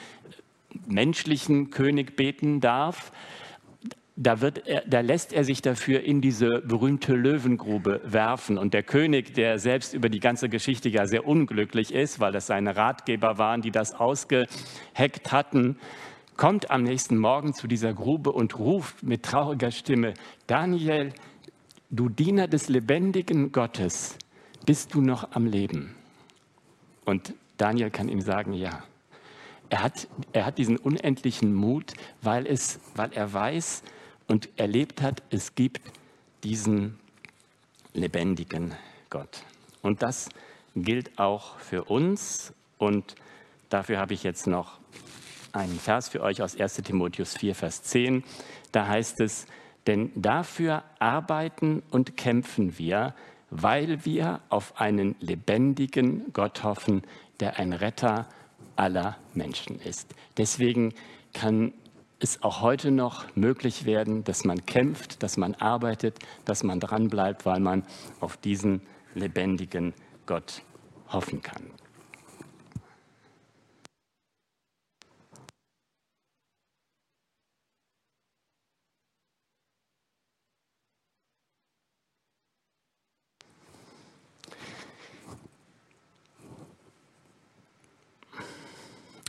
menschlichen 0.87 1.71
König 1.71 2.17
beten 2.17 2.61
darf, 2.61 3.13
da, 4.23 4.43
wird 4.43 4.67
er, 4.67 4.83
da 4.87 5.01
lässt 5.01 5.33
er 5.33 5.45
sich 5.45 5.63
dafür 5.63 6.03
in 6.03 6.21
diese 6.21 6.61
berühmte 6.61 7.15
Löwengrube 7.15 8.03
werfen. 8.05 8.59
Und 8.59 8.75
der 8.75 8.83
König, 8.83 9.33
der 9.33 9.59
selbst 9.59 9.95
über 9.95 10.11
die 10.11 10.21
ganze 10.21 10.51
Geschichte 10.51 10.91
ja 10.91 11.07
sehr 11.07 11.27
unglücklich 11.27 11.95
ist, 11.95 12.21
weil 12.21 12.31
das 12.31 12.47
seine 12.47 12.77
Ratgeber 12.77 13.39
waren, 13.39 13.63
die 13.63 13.71
das 13.71 13.95
ausgeheckt 13.95 15.33
hatten, 15.33 15.79
kommt 16.37 16.71
am 16.71 16.83
nächsten 16.83 17.17
Morgen 17.17 17.55
zu 17.55 17.67
dieser 17.67 17.95
Grube 17.95 18.31
und 18.33 18.59
ruft 18.59 19.03
mit 19.03 19.23
trauriger 19.23 19.71
Stimme, 19.71 20.13
Daniel, 20.47 21.15
du 21.89 22.11
Diener 22.11 22.47
des 22.47 22.69
lebendigen 22.69 23.53
Gottes, 23.53 24.19
bist 24.67 24.93
du 24.93 25.01
noch 25.01 25.33
am 25.33 25.47
Leben? 25.47 25.95
Und 27.07 27.33
Daniel 27.57 27.91
kann 27.91 28.11
ihm 28.11 28.21
sagen, 28.21 28.53
ja. 28.53 28.83
Er 29.71 29.83
hat, 29.83 30.09
er 30.33 30.45
hat 30.45 30.59
diesen 30.59 30.77
unendlichen 30.77 31.55
Mut, 31.55 31.95
weil, 32.21 32.47
es, 32.47 32.81
weil 32.97 33.13
er 33.13 33.33
weiß, 33.33 33.83
und 34.31 34.49
erlebt 34.57 35.03
hat, 35.03 35.25
es 35.31 35.57
gibt 35.57 35.81
diesen 36.45 37.01
lebendigen 37.95 38.77
Gott. 39.11 39.43
Und 39.83 40.03
das 40.03 40.29
gilt 40.77 41.19
auch 41.19 41.59
für 41.59 41.83
uns. 41.87 42.53
Und 42.79 43.17
dafür 43.71 43.99
habe 43.99 44.15
ich 44.15 44.23
jetzt 44.23 44.47
noch 44.47 44.79
einen 45.51 45.81
Vers 45.81 46.11
für 46.11 46.23
euch 46.23 46.43
aus 46.43 46.55
1 46.55 46.75
Timotheus 46.77 47.37
4, 47.39 47.57
Vers 47.57 47.83
10. 47.83 48.23
Da 48.71 48.87
heißt 48.87 49.21
es, 49.21 49.47
denn 49.89 50.13
dafür 50.15 50.85
arbeiten 51.01 51.83
und 51.91 52.17
kämpfen 52.17 52.79
wir, 52.79 53.17
weil 53.51 54.05
wir 54.05 54.43
auf 54.49 54.81
einen 54.81 55.17
lebendigen 55.19 56.33
Gott 56.33 56.63
hoffen, 56.63 57.03
der 57.41 57.59
ein 57.59 57.73
Retter 57.73 58.29
aller 58.77 59.17
Menschen 59.35 59.81
ist. 59.81 60.15
Deswegen 60.37 60.95
kann 61.33 61.73
es 62.21 62.43
auch 62.43 62.61
heute 62.61 62.91
noch 62.91 63.35
möglich 63.35 63.87
werden, 63.87 64.25
dass 64.25 64.45
man 64.45 64.67
kämpft, 64.67 65.23
dass 65.23 65.37
man 65.39 65.55
arbeitet, 65.55 66.19
dass 66.45 66.63
man 66.63 66.79
dranbleibt, 66.79 67.47
weil 67.47 67.61
man 67.61 67.85
auf 68.21 68.37
diesen 68.37 68.83
lebendigen 69.15 69.95
Gott 70.27 70.63
hoffen 71.09 71.41
kann. 71.43 71.63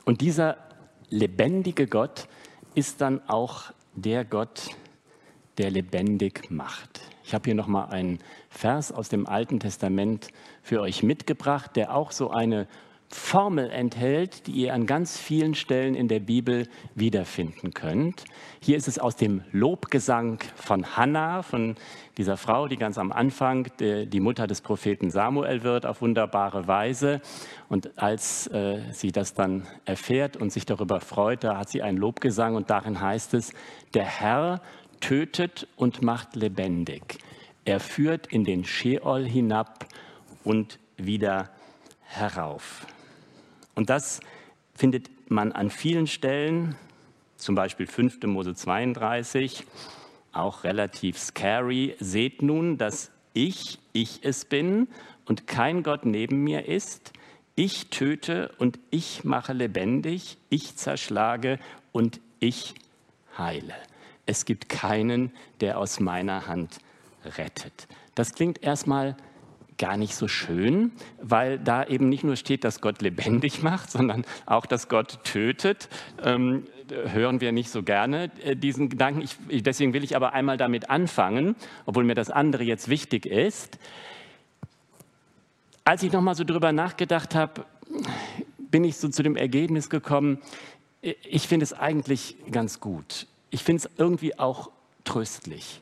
Und 0.03 0.19
dieser 0.19 0.57
lebendige 1.09 1.87
Gott 1.87 2.27
ist 2.75 3.01
dann 3.01 3.21
auch 3.27 3.71
der 3.95 4.25
Gott, 4.25 4.69
der 5.57 5.71
lebendig 5.71 6.49
macht. 6.49 7.01
Ich 7.23 7.33
habe 7.33 7.45
hier 7.45 7.55
noch 7.55 7.67
mal 7.67 7.85
einen 7.85 8.19
Vers 8.49 8.91
aus 8.91 9.09
dem 9.09 9.27
Alten 9.27 9.59
Testament 9.59 10.29
für 10.61 10.81
euch 10.81 11.03
mitgebracht, 11.03 11.75
der 11.75 11.95
auch 11.95 12.11
so 12.11 12.29
eine 12.31 12.67
Formel 13.13 13.69
enthält, 13.69 14.47
die 14.47 14.51
ihr 14.51 14.73
an 14.73 14.85
ganz 14.85 15.17
vielen 15.17 15.53
Stellen 15.53 15.95
in 15.95 16.07
der 16.07 16.19
Bibel 16.19 16.67
wiederfinden 16.95 17.73
könnt. 17.73 18.23
Hier 18.61 18.77
ist 18.77 18.87
es 18.87 18.99
aus 18.99 19.15
dem 19.15 19.43
Lobgesang 19.51 20.39
von 20.55 20.95
Hannah, 20.95 21.43
von 21.43 21.75
dieser 22.17 22.37
Frau, 22.37 22.67
die 22.67 22.77
ganz 22.77 22.97
am 22.97 23.11
Anfang 23.11 23.67
die 23.79 24.19
Mutter 24.19 24.47
des 24.47 24.61
Propheten 24.61 25.11
Samuel 25.11 25.63
wird, 25.63 25.85
auf 25.85 26.01
wunderbare 26.01 26.67
Weise. 26.67 27.21
Und 27.69 27.97
als 27.97 28.47
äh, 28.47 28.79
sie 28.91 29.11
das 29.11 29.33
dann 29.33 29.67
erfährt 29.85 30.37
und 30.37 30.51
sich 30.51 30.65
darüber 30.65 31.01
freut, 31.01 31.43
da 31.43 31.57
hat 31.57 31.69
sie 31.69 31.81
einen 31.81 31.97
Lobgesang 31.97 32.55
und 32.55 32.69
darin 32.69 33.01
heißt 33.01 33.33
es, 33.33 33.53
der 33.93 34.05
Herr 34.05 34.61
tötet 35.01 35.67
und 35.75 36.01
macht 36.01 36.35
lebendig. 36.35 37.17
Er 37.65 37.79
führt 37.79 38.27
in 38.27 38.43
den 38.43 38.63
Sheol 38.63 39.25
hinab 39.25 39.85
und 40.43 40.79
wieder 40.97 41.49
herauf. 42.03 42.85
Und 43.75 43.89
das 43.89 44.19
findet 44.75 45.09
man 45.29 45.51
an 45.51 45.69
vielen 45.69 46.07
Stellen, 46.07 46.75
zum 47.37 47.55
Beispiel 47.55 47.87
5. 47.87 48.21
Mose 48.23 48.53
32, 48.53 49.65
auch 50.31 50.63
relativ 50.63 51.17
scary. 51.17 51.95
Seht 51.99 52.41
nun, 52.41 52.77
dass 52.77 53.11
ich, 53.33 53.79
ich 53.93 54.19
es 54.23 54.45
bin 54.45 54.87
und 55.25 55.47
kein 55.47 55.83
Gott 55.83 56.05
neben 56.05 56.43
mir 56.43 56.67
ist. 56.67 57.13
Ich 57.55 57.89
töte 57.89 58.51
und 58.57 58.79
ich 58.91 59.23
mache 59.23 59.53
lebendig, 59.53 60.37
ich 60.49 60.75
zerschlage 60.75 61.59
und 61.91 62.19
ich 62.39 62.75
heile. 63.37 63.75
Es 64.25 64.45
gibt 64.45 64.69
keinen, 64.69 65.31
der 65.59 65.77
aus 65.77 65.99
meiner 65.99 66.47
Hand 66.47 66.79
rettet. 67.25 67.87
Das 68.15 68.33
klingt 68.33 68.63
erstmal 68.63 69.15
gar 69.81 69.97
nicht 69.97 70.15
so 70.15 70.27
schön, 70.27 70.91
weil 71.19 71.57
da 71.57 71.83
eben 71.83 72.07
nicht 72.07 72.23
nur 72.23 72.35
steht, 72.35 72.63
dass 72.63 72.79
Gott 72.81 73.01
lebendig 73.01 73.63
macht, 73.63 73.91
sondern 73.91 74.23
auch, 74.45 74.65
dass 74.65 74.87
Gott 74.87 75.23
tötet. 75.23 75.89
Ähm, 76.23 76.65
hören 76.89 77.41
wir 77.41 77.51
nicht 77.51 77.69
so 77.69 77.83
gerne 77.83 78.31
äh, 78.43 78.55
diesen 78.55 78.89
Gedanken. 78.89 79.21
Ich, 79.21 79.63
deswegen 79.63 79.93
will 79.93 80.03
ich 80.03 80.15
aber 80.15 80.33
einmal 80.33 80.57
damit 80.57 80.89
anfangen, 80.89 81.55
obwohl 81.85 82.03
mir 82.03 82.15
das 82.15 82.29
andere 82.29 82.63
jetzt 82.63 82.89
wichtig 82.89 83.25
ist. 83.25 83.79
Als 85.83 86.03
ich 86.03 86.11
nochmal 86.11 86.35
so 86.35 86.43
drüber 86.43 86.71
nachgedacht 86.71 87.33
habe, 87.33 87.65
bin 88.59 88.83
ich 88.83 88.97
so 88.97 89.09
zu 89.09 89.23
dem 89.23 89.35
Ergebnis 89.35 89.89
gekommen, 89.89 90.37
ich 91.01 91.47
finde 91.47 91.63
es 91.63 91.73
eigentlich 91.73 92.35
ganz 92.51 92.79
gut. 92.79 93.25
Ich 93.49 93.63
finde 93.63 93.87
es 93.87 93.89
irgendwie 93.97 94.37
auch 94.37 94.69
tröstlich, 95.03 95.81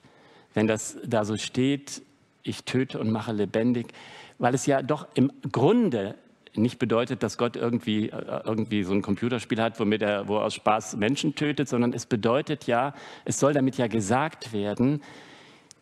wenn 0.54 0.68
das 0.68 0.98
da 1.06 1.26
so 1.26 1.36
steht, 1.36 2.02
ich 2.50 2.64
töte 2.64 3.00
und 3.00 3.12
mache 3.12 3.32
lebendig, 3.32 3.94
weil 4.38 4.54
es 4.54 4.66
ja 4.66 4.82
doch 4.82 5.08
im 5.14 5.32
Grunde 5.52 6.16
nicht 6.56 6.80
bedeutet, 6.80 7.24
dass 7.24 7.38
Gott 7.38 7.56
irgendwie, 7.56 8.10
äh, 8.10 8.42
irgendwie 8.44 8.84
so 8.84 8.94
ein 8.94 9.02
Computerspiel 9.02 9.62
hat, 9.62 9.80
womit 9.80 10.02
er, 10.02 10.28
wo 10.28 10.38
er 10.38 10.46
aus 10.46 10.56
Spaß 10.56 10.98
Menschen 10.98 11.36
tötet, 11.36 11.70
sondern 11.70 11.94
es 11.94 12.06
bedeutet 12.06 12.66
ja, 12.66 12.94
es 13.26 13.40
soll 13.40 13.54
damit 13.54 13.78
ja 13.78 13.88
gesagt 13.88 14.52
werden, 14.54 15.02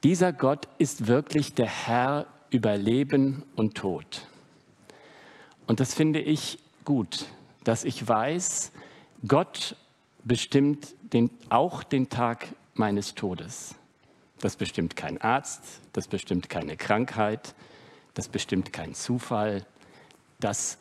dieser 0.04 0.34
Gott 0.34 0.68
ist 0.78 1.08
wirklich 1.08 1.54
der 1.54 1.68
Herr 1.68 2.28
über 2.50 2.78
Leben 2.78 3.44
und 3.56 3.76
Tod. 3.76 4.28
Und 5.66 5.80
das 5.80 5.94
finde 5.94 6.20
ich 6.20 6.60
gut, 6.86 7.26
dass 7.64 7.84
ich 7.84 8.08
weiß, 8.08 8.72
Gott 9.28 9.76
bestimmt 10.24 10.96
den, 11.14 11.30
auch 11.50 11.84
den 11.84 12.10
Tag 12.10 12.48
meines 12.74 13.16
Todes. 13.16 13.76
Das 14.40 14.56
bestimmt 14.56 14.96
kein 14.96 15.20
Arzt, 15.20 15.64
das 15.94 16.08
bestimmt 16.08 16.50
keine 16.50 16.78
Krankheit, 16.78 17.56
das 18.14 18.28
bestimmt 18.28 18.72
kein 18.72 18.94
Zufall. 18.94 19.66
Das 20.40 20.78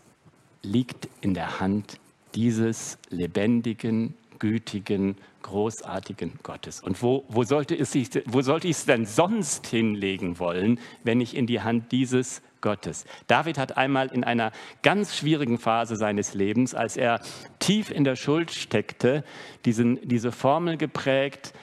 liegt 0.63 1.09
in 1.21 1.35
der 1.35 1.61
Hand 1.61 1.99
dieses 2.35 2.99
lebendigen, 3.09 4.15
gütigen, 4.39 5.17
großartigen 5.43 6.39
Gottes. 6.43 6.83
Und 6.83 7.03
wo, 7.03 7.25
wo, 7.29 7.45
sollte 7.45 7.75
ich 7.75 8.77
es 8.77 8.85
denn 8.85 9.07
sonst 9.07 9.67
hinlegen 9.67 10.39
wollen, 10.39 10.79
wenn 11.05 11.19
nicht 11.19 11.35
in 11.35 11.47
die 11.47 11.63
Hand 11.63 11.93
dieses 11.93 12.43
Gottes? 12.61 13.05
David 13.27 13.57
hat 13.57 13.77
einmal 13.77 14.09
in 14.09 14.25
einer 14.25 14.53
ganz 14.83 15.17
schwierigen 15.17 15.59
Phase 15.59 15.97
seines 15.97 16.35
Lebens, 16.35 16.75
als 16.75 16.97
er 16.97 17.21
tief 17.59 17.91
in 17.91 18.05
der 18.05 18.17
Schuld 18.17 18.51
steckte, 18.51 19.25
diesen, 19.65 20.07
diese 20.07 20.33
Formel 20.33 20.77
geprägt, 20.77 21.55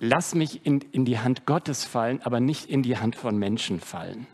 lass 0.00 0.34
mich 0.34 0.66
in, 0.66 0.80
in 0.92 1.04
die 1.04 1.18
Hand 1.18 1.46
Gottes 1.46 1.84
fallen, 1.84 2.20
aber 2.22 2.40
nicht 2.40 2.68
in 2.68 2.82
die 2.82 2.96
Hand 2.96 3.16
von 3.16 3.36
Menschen 3.38 3.80
fallen. 3.80 4.26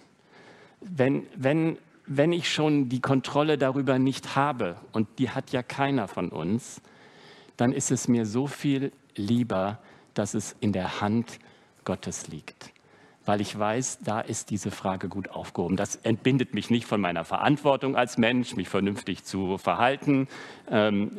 Wenn, 0.80 1.26
wenn, 1.34 1.78
wenn 2.06 2.32
ich 2.32 2.52
schon 2.52 2.88
die 2.88 3.00
Kontrolle 3.00 3.58
darüber 3.58 3.98
nicht 3.98 4.36
habe, 4.36 4.76
und 4.92 5.08
die 5.18 5.30
hat 5.30 5.52
ja 5.52 5.62
keiner 5.62 6.08
von 6.08 6.30
uns, 6.30 6.80
dann 7.56 7.72
ist 7.72 7.90
es 7.90 8.08
mir 8.08 8.26
so 8.26 8.46
viel 8.46 8.92
lieber, 9.14 9.78
dass 10.14 10.34
es 10.34 10.56
in 10.60 10.72
der 10.72 11.00
Hand 11.00 11.38
Gottes 11.84 12.28
liegt 12.28 12.72
weil 13.28 13.42
ich 13.42 13.58
weiß, 13.58 13.98
da 14.02 14.20
ist 14.20 14.48
diese 14.48 14.70
Frage 14.70 15.08
gut 15.08 15.28
aufgehoben. 15.28 15.76
Das 15.76 15.96
entbindet 15.96 16.54
mich 16.54 16.70
nicht 16.70 16.86
von 16.86 16.98
meiner 16.98 17.24
Verantwortung 17.24 17.94
als 17.94 18.16
Mensch, 18.16 18.56
mich 18.56 18.70
vernünftig 18.70 19.22
zu 19.22 19.58
verhalten, 19.58 20.28
ähm, 20.70 21.10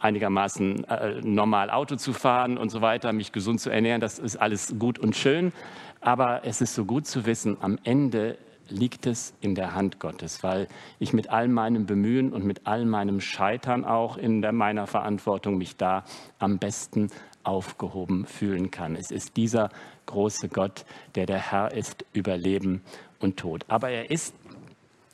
einigermaßen 0.00 0.82
äh, 0.84 1.20
normal 1.22 1.70
Auto 1.70 1.94
zu 1.94 2.12
fahren 2.12 2.58
und 2.58 2.70
so 2.70 2.80
weiter, 2.80 3.12
mich 3.12 3.30
gesund 3.30 3.60
zu 3.60 3.70
ernähren. 3.70 4.00
Das 4.00 4.18
ist 4.18 4.36
alles 4.36 4.74
gut 4.80 4.98
und 4.98 5.14
schön. 5.14 5.52
Aber 6.00 6.44
es 6.44 6.60
ist 6.60 6.74
so 6.74 6.84
gut 6.84 7.06
zu 7.06 7.26
wissen, 7.26 7.58
am 7.60 7.78
Ende 7.84 8.36
liegt 8.68 9.06
es 9.06 9.34
in 9.40 9.54
der 9.54 9.74
Hand 9.74 10.00
Gottes, 10.00 10.42
weil 10.42 10.66
ich 10.98 11.12
mit 11.12 11.30
all 11.30 11.46
meinem 11.46 11.86
Bemühen 11.86 12.32
und 12.32 12.44
mit 12.44 12.66
all 12.66 12.86
meinem 12.86 13.20
Scheitern 13.20 13.84
auch 13.84 14.16
in 14.16 14.40
meiner 14.40 14.88
Verantwortung 14.88 15.58
mich 15.58 15.76
da 15.76 16.04
am 16.40 16.58
besten 16.58 17.10
aufgehoben 17.44 18.26
fühlen 18.26 18.70
kann. 18.70 18.96
Es 18.96 19.10
ist 19.10 19.36
dieser 19.36 19.70
große 20.06 20.48
Gott, 20.48 20.84
der 21.14 21.26
der 21.26 21.50
Herr 21.50 21.72
ist 21.72 22.04
über 22.12 22.36
Leben 22.36 22.82
und 23.20 23.36
Tod. 23.36 23.64
Aber 23.68 23.90
er 23.90 24.10
ist 24.10 24.34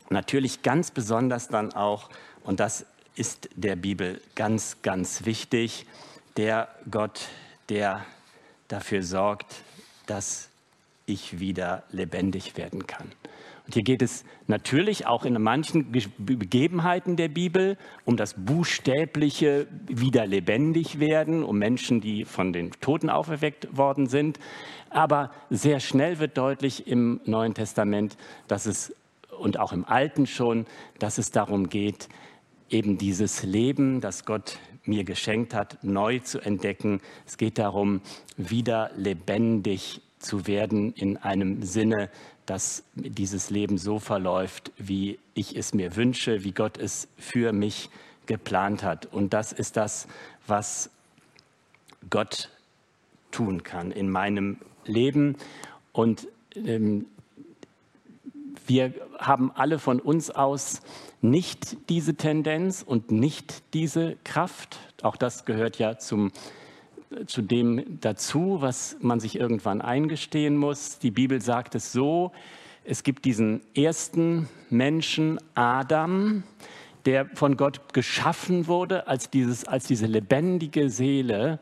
natürlich 0.08 0.62
ganz 0.62 0.90
besonders 0.90 1.48
dann 1.48 1.72
auch, 1.72 2.10
und 2.44 2.60
das 2.60 2.86
ist 3.14 3.48
der 3.54 3.76
Bibel 3.76 4.20
ganz, 4.34 4.78
ganz 4.82 5.24
wichtig, 5.24 5.86
der 6.36 6.68
Gott, 6.90 7.28
der 7.68 8.04
dafür 8.68 9.02
sorgt, 9.02 9.62
dass 10.06 10.48
ich 11.06 11.40
wieder 11.40 11.82
lebendig 11.90 12.56
werden 12.56 12.86
kann. 12.86 13.10
Hier 13.72 13.83
geht 13.83 14.02
es 14.02 14.24
natürlich 14.46 15.06
auch 15.06 15.24
in 15.24 15.40
manchen 15.40 15.92
Begebenheiten 16.18 17.16
der 17.16 17.28
Bibel 17.28 17.76
um 18.04 18.16
das 18.16 18.35
buchstäbliche 18.35 19.66
wieder 19.87 20.26
lebendig 20.26 20.98
werden, 20.98 21.44
um 21.44 21.59
Menschen, 21.59 22.00
die 22.00 22.24
von 22.24 22.52
den 22.52 22.72
Toten 22.80 23.11
auferweckt 23.11 23.76
worden 23.76 24.06
sind. 24.06 24.38
Aber 24.90 25.30
sehr 25.50 25.80
schnell 25.80 26.18
wird 26.18 26.37
deutlich 26.37 26.87
im 26.87 27.20
Neuen 27.24 27.54
Testament, 27.54 28.16
dass 28.48 28.66
es 28.66 28.94
und 29.38 29.59
auch 29.59 29.72
im 29.72 29.85
Alten 29.85 30.26
schon, 30.26 30.66
dass 30.98 31.18
es 31.18 31.30
darum 31.30 31.68
geht, 31.68 32.09
eben 32.68 32.98
dieses 32.98 33.42
Leben, 33.42 34.00
das 34.00 34.24
Gott 34.24 34.59
mir 34.85 35.04
geschenkt 35.04 35.54
hat, 35.54 35.83
neu 35.83 36.18
zu 36.18 36.40
entdecken. 36.40 37.00
Es 37.26 37.37
geht 37.37 37.59
darum, 37.59 38.00
wieder 38.37 38.90
lebendig 38.96 40.02
zu 40.18 40.46
werden 40.46 40.92
in 40.92 41.16
einem 41.16 41.62
Sinne, 41.62 42.11
dass 42.50 42.82
dieses 42.96 43.50
Leben 43.50 43.78
so 43.78 44.00
verläuft, 44.00 44.72
wie 44.76 45.20
ich 45.34 45.56
es 45.56 45.72
mir 45.72 45.94
wünsche, 45.94 46.42
wie 46.42 46.50
Gott 46.50 46.78
es 46.78 47.06
für 47.16 47.52
mich 47.52 47.90
geplant 48.26 48.82
hat. 48.82 49.06
Und 49.06 49.32
das 49.32 49.52
ist 49.52 49.76
das, 49.76 50.08
was 50.48 50.90
Gott 52.10 52.50
tun 53.30 53.62
kann 53.62 53.92
in 53.92 54.10
meinem 54.10 54.56
Leben. 54.84 55.36
Und 55.92 56.26
ähm, 56.56 57.06
wir 58.66 58.94
haben 59.20 59.52
alle 59.54 59.78
von 59.78 60.00
uns 60.00 60.32
aus 60.32 60.80
nicht 61.20 61.76
diese 61.88 62.16
Tendenz 62.16 62.82
und 62.84 63.12
nicht 63.12 63.62
diese 63.74 64.16
Kraft. 64.24 64.80
Auch 65.02 65.14
das 65.14 65.44
gehört 65.44 65.78
ja 65.78 65.98
zum, 65.98 66.32
zu 67.27 67.42
dem 67.42 67.99
dazu, 68.01 68.59
was 68.61 68.96
man 69.01 69.20
sich 69.20 69.38
irgendwann 69.38 69.81
eingestehen 69.81 70.57
muss. 70.57 70.99
Die 70.99 71.11
Bibel 71.11 71.40
sagt 71.40 71.75
es 71.75 71.92
so, 71.92 72.33
es 72.85 73.03
gibt 73.03 73.25
diesen 73.25 73.61
ersten 73.75 74.49
Menschen, 74.70 75.38
Adam, 75.55 76.44
der 77.05 77.27
von 77.35 77.57
Gott 77.57 77.92
geschaffen 77.92 78.66
wurde 78.66 79.07
als, 79.09 79.31
dieses, 79.31 79.64
als 79.66 79.85
diese 79.85 80.07
lebendige 80.07 80.88
Seele, 80.88 81.59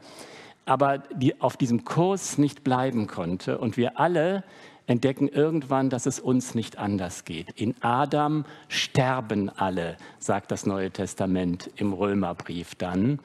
aber 0.64 0.98
die 0.98 1.40
auf 1.40 1.56
diesem 1.56 1.84
Kurs 1.84 2.38
nicht 2.38 2.62
bleiben 2.62 3.06
konnte. 3.06 3.58
Und 3.58 3.76
wir 3.76 3.98
alle 3.98 4.44
entdecken 4.86 5.28
irgendwann, 5.28 5.90
dass 5.90 6.06
es 6.06 6.18
uns 6.20 6.54
nicht 6.54 6.78
anders 6.78 7.24
geht. 7.24 7.50
In 7.56 7.74
Adam 7.82 8.44
sterben 8.68 9.50
alle, 9.50 9.96
sagt 10.18 10.50
das 10.50 10.66
Neue 10.66 10.90
Testament 10.90 11.70
im 11.76 11.92
Römerbrief 11.92 12.74
dann. 12.74 13.18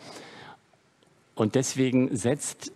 Und 1.35 1.55
deswegen 1.55 2.15
setzt 2.15 2.71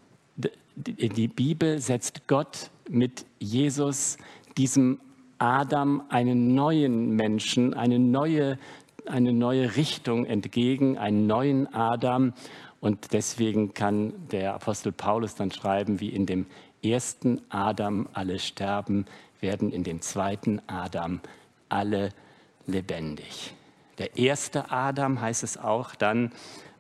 die 0.78 1.28
Bibel 1.28 1.80
setzt 1.80 2.28
Gott 2.28 2.70
mit 2.90 3.26
Jesus 3.40 4.18
diesem 4.58 5.00
Adam 5.40 6.04
einen 6.10 6.56
neuen 6.56 7.16
Menschen, 7.16 7.74
eine 7.74 8.00
neue, 8.00 8.58
eine 9.06 9.34
neue 9.34 9.76
Richtung 9.76 10.26
entgegen, 10.26 10.98
einen 10.98 11.28
neuen 11.28 11.74
Adam. 11.74 12.34
Und 12.80 13.14
deswegen 13.14 13.74
kann 13.74 14.14
der 14.32 14.54
Apostel 14.54 14.92
Paulus 14.92 15.36
dann 15.36 15.52
schreiben, 15.52 16.00
wie 16.00 16.10
in 16.10 16.26
dem 16.26 16.46
ersten 16.84 17.42
Adam 17.50 18.08
alle 18.14 18.40
sterben, 18.40 19.06
werden 19.40 19.72
in 19.72 19.84
dem 19.84 20.02
zweiten 20.02 20.62
Adam 20.68 21.22
alle 21.70 22.10
lebendig. 22.66 23.54
Der 23.98 24.16
erste 24.16 24.72
Adam, 24.72 25.22
heißt 25.22 25.44
es 25.44 25.58
auch 25.58 25.96
dann, 25.96 26.32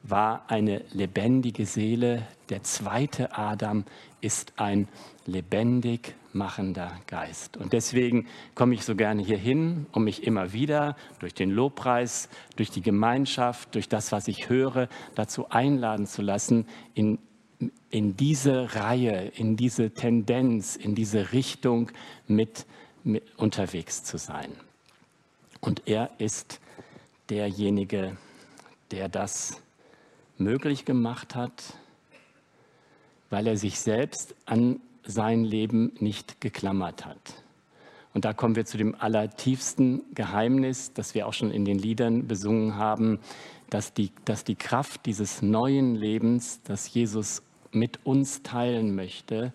war 0.09 0.49
eine 0.49 0.83
lebendige 0.91 1.65
Seele. 1.65 2.27
Der 2.49 2.63
zweite 2.63 3.37
Adam 3.37 3.83
ist 4.21 4.53
ein 4.57 4.87
lebendig 5.25 6.15
machender 6.33 6.99
Geist. 7.07 7.57
Und 7.57 7.73
deswegen 7.73 8.27
komme 8.55 8.73
ich 8.73 8.83
so 8.83 8.95
gerne 8.95 9.21
hier 9.21 9.37
hin, 9.37 9.87
um 9.91 10.05
mich 10.05 10.23
immer 10.23 10.53
wieder 10.53 10.95
durch 11.19 11.33
den 11.33 11.51
Lobpreis, 11.51 12.29
durch 12.55 12.71
die 12.71 12.81
Gemeinschaft, 12.81 13.75
durch 13.75 13.89
das, 13.89 14.11
was 14.11 14.27
ich 14.27 14.49
höre, 14.49 14.87
dazu 15.15 15.49
einladen 15.49 16.05
zu 16.05 16.21
lassen, 16.21 16.65
in, 16.93 17.19
in 17.89 18.15
diese 18.15 18.75
Reihe, 18.75 19.27
in 19.35 19.57
diese 19.57 19.91
Tendenz, 19.91 20.75
in 20.75 20.95
diese 20.95 21.33
Richtung 21.33 21.91
mit, 22.27 22.65
mit 23.03 23.23
unterwegs 23.37 24.03
zu 24.03 24.17
sein. 24.17 24.51
Und 25.59 25.87
er 25.87 26.11
ist 26.19 26.59
derjenige, 27.29 28.15
der 28.91 29.09
das 29.09 29.61
möglich 30.39 30.85
gemacht 30.85 31.35
hat, 31.35 31.73
weil 33.29 33.47
er 33.47 33.57
sich 33.57 33.79
selbst 33.79 34.35
an 34.45 34.79
sein 35.03 35.43
Leben 35.43 35.93
nicht 35.99 36.41
geklammert 36.41 37.05
hat. 37.05 37.43
Und 38.13 38.25
da 38.25 38.33
kommen 38.33 38.55
wir 38.55 38.65
zu 38.65 38.77
dem 38.77 38.95
allertiefsten 38.95 40.01
Geheimnis, 40.15 40.91
das 40.93 41.13
wir 41.13 41.27
auch 41.27 41.33
schon 41.33 41.51
in 41.51 41.65
den 41.65 41.77
Liedern 41.77 42.27
besungen 42.27 42.75
haben, 42.75 43.19
dass 43.69 43.93
die, 43.93 44.11
dass 44.25 44.43
die 44.43 44.55
Kraft 44.55 45.05
dieses 45.05 45.41
neuen 45.41 45.95
Lebens, 45.95 46.61
das 46.63 46.93
Jesus 46.93 47.43
mit 47.71 47.99
uns 48.05 48.41
teilen 48.43 48.95
möchte, 48.95 49.53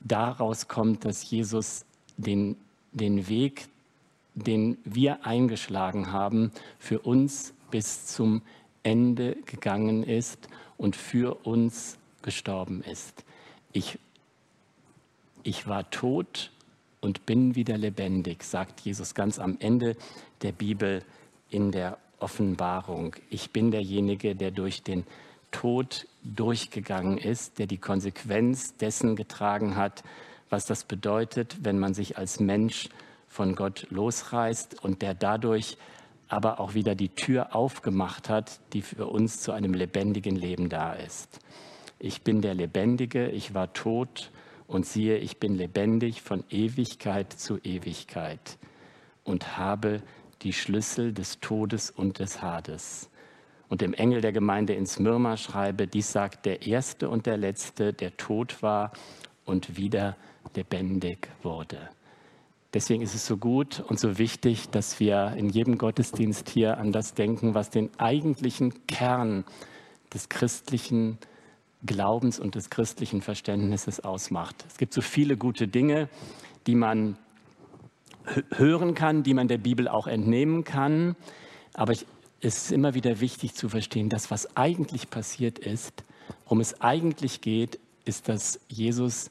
daraus 0.00 0.68
kommt, 0.68 1.04
dass 1.04 1.28
Jesus 1.30 1.84
den, 2.16 2.56
den 2.92 3.28
Weg, 3.28 3.68
den 4.34 4.78
wir 4.84 5.26
eingeschlagen 5.26 6.12
haben, 6.12 6.52
für 6.78 7.00
uns 7.00 7.52
bis 7.70 8.06
zum 8.06 8.42
Ende 8.82 9.36
gegangen 9.46 10.02
ist 10.02 10.48
und 10.76 10.96
für 10.96 11.46
uns 11.46 11.98
gestorben 12.22 12.82
ist. 12.82 13.24
Ich 13.72 13.98
ich 15.42 15.66
war 15.66 15.90
tot 15.90 16.50
und 17.00 17.24
bin 17.24 17.54
wieder 17.54 17.78
lebendig, 17.78 18.42
sagt 18.44 18.80
Jesus 18.80 19.14
ganz 19.14 19.38
am 19.38 19.56
Ende 19.60 19.96
der 20.42 20.52
Bibel 20.52 21.02
in 21.48 21.72
der 21.72 21.98
Offenbarung. 22.18 23.16
Ich 23.30 23.50
bin 23.50 23.70
derjenige, 23.70 24.36
der 24.36 24.50
durch 24.50 24.82
den 24.82 25.04
Tod 25.50 26.06
durchgegangen 26.22 27.16
ist, 27.16 27.58
der 27.58 27.66
die 27.66 27.78
Konsequenz 27.78 28.76
dessen 28.76 29.16
getragen 29.16 29.76
hat, 29.76 30.04
was 30.50 30.66
das 30.66 30.84
bedeutet, 30.84 31.56
wenn 31.62 31.78
man 31.78 31.94
sich 31.94 32.18
als 32.18 32.38
Mensch 32.38 32.88
von 33.28 33.54
Gott 33.54 33.86
losreißt 33.90 34.84
und 34.84 35.00
der 35.00 35.14
dadurch 35.14 35.78
aber 36.30 36.60
auch 36.60 36.74
wieder 36.74 36.94
die 36.94 37.08
Tür 37.08 37.54
aufgemacht 37.54 38.28
hat, 38.28 38.60
die 38.72 38.82
für 38.82 39.06
uns 39.06 39.40
zu 39.40 39.52
einem 39.52 39.74
lebendigen 39.74 40.36
Leben 40.36 40.68
da 40.68 40.92
ist. 40.92 41.40
Ich 41.98 42.22
bin 42.22 42.40
der 42.40 42.54
Lebendige, 42.54 43.28
ich 43.28 43.52
war 43.52 43.72
tot 43.72 44.30
und 44.68 44.86
siehe, 44.86 45.18
ich 45.18 45.38
bin 45.38 45.56
lebendig 45.56 46.22
von 46.22 46.44
Ewigkeit 46.48 47.32
zu 47.32 47.58
Ewigkeit 47.58 48.58
und 49.24 49.58
habe 49.58 50.02
die 50.42 50.52
Schlüssel 50.52 51.12
des 51.12 51.40
Todes 51.40 51.90
und 51.90 52.20
des 52.20 52.40
Hades. 52.40 53.10
Und 53.68 53.80
dem 53.80 53.92
Engel 53.92 54.20
der 54.20 54.32
Gemeinde 54.32 54.74
in 54.74 54.86
Smyrna 54.86 55.36
schreibe, 55.36 55.88
dies 55.88 56.12
sagt 56.12 56.46
der 56.46 56.66
Erste 56.66 57.08
und 57.08 57.26
der 57.26 57.36
Letzte, 57.36 57.92
der 57.92 58.16
tot 58.16 58.62
war 58.62 58.92
und 59.44 59.76
wieder 59.76 60.16
lebendig 60.54 61.28
wurde. 61.42 61.90
Deswegen 62.72 63.02
ist 63.02 63.14
es 63.14 63.26
so 63.26 63.36
gut 63.36 63.80
und 63.88 63.98
so 63.98 64.18
wichtig, 64.18 64.68
dass 64.70 65.00
wir 65.00 65.34
in 65.36 65.48
jedem 65.48 65.76
Gottesdienst 65.76 66.48
hier 66.48 66.78
an 66.78 66.92
das 66.92 67.14
denken, 67.14 67.54
was 67.54 67.70
den 67.70 67.90
eigentlichen 67.98 68.86
Kern 68.86 69.44
des 70.14 70.28
christlichen 70.28 71.18
Glaubens 71.84 72.38
und 72.38 72.54
des 72.54 72.70
christlichen 72.70 73.22
Verständnisses 73.22 74.00
ausmacht. 74.00 74.64
Es 74.68 74.76
gibt 74.76 74.92
so 74.92 75.00
viele 75.00 75.36
gute 75.36 75.66
Dinge, 75.66 76.08
die 76.66 76.76
man 76.76 77.16
hören 78.52 78.94
kann, 78.94 79.22
die 79.22 79.34
man 79.34 79.48
der 79.48 79.58
Bibel 79.58 79.88
auch 79.88 80.06
entnehmen 80.06 80.62
kann. 80.62 81.16
Aber 81.74 81.92
es 81.92 82.06
ist 82.40 82.72
immer 82.72 82.94
wieder 82.94 83.20
wichtig 83.20 83.54
zu 83.54 83.68
verstehen, 83.68 84.08
dass 84.08 84.30
was 84.30 84.56
eigentlich 84.56 85.10
passiert 85.10 85.58
ist, 85.58 86.04
worum 86.44 86.60
es 86.60 86.80
eigentlich 86.80 87.40
geht, 87.40 87.80
ist, 88.04 88.28
dass 88.28 88.60
Jesus 88.68 89.30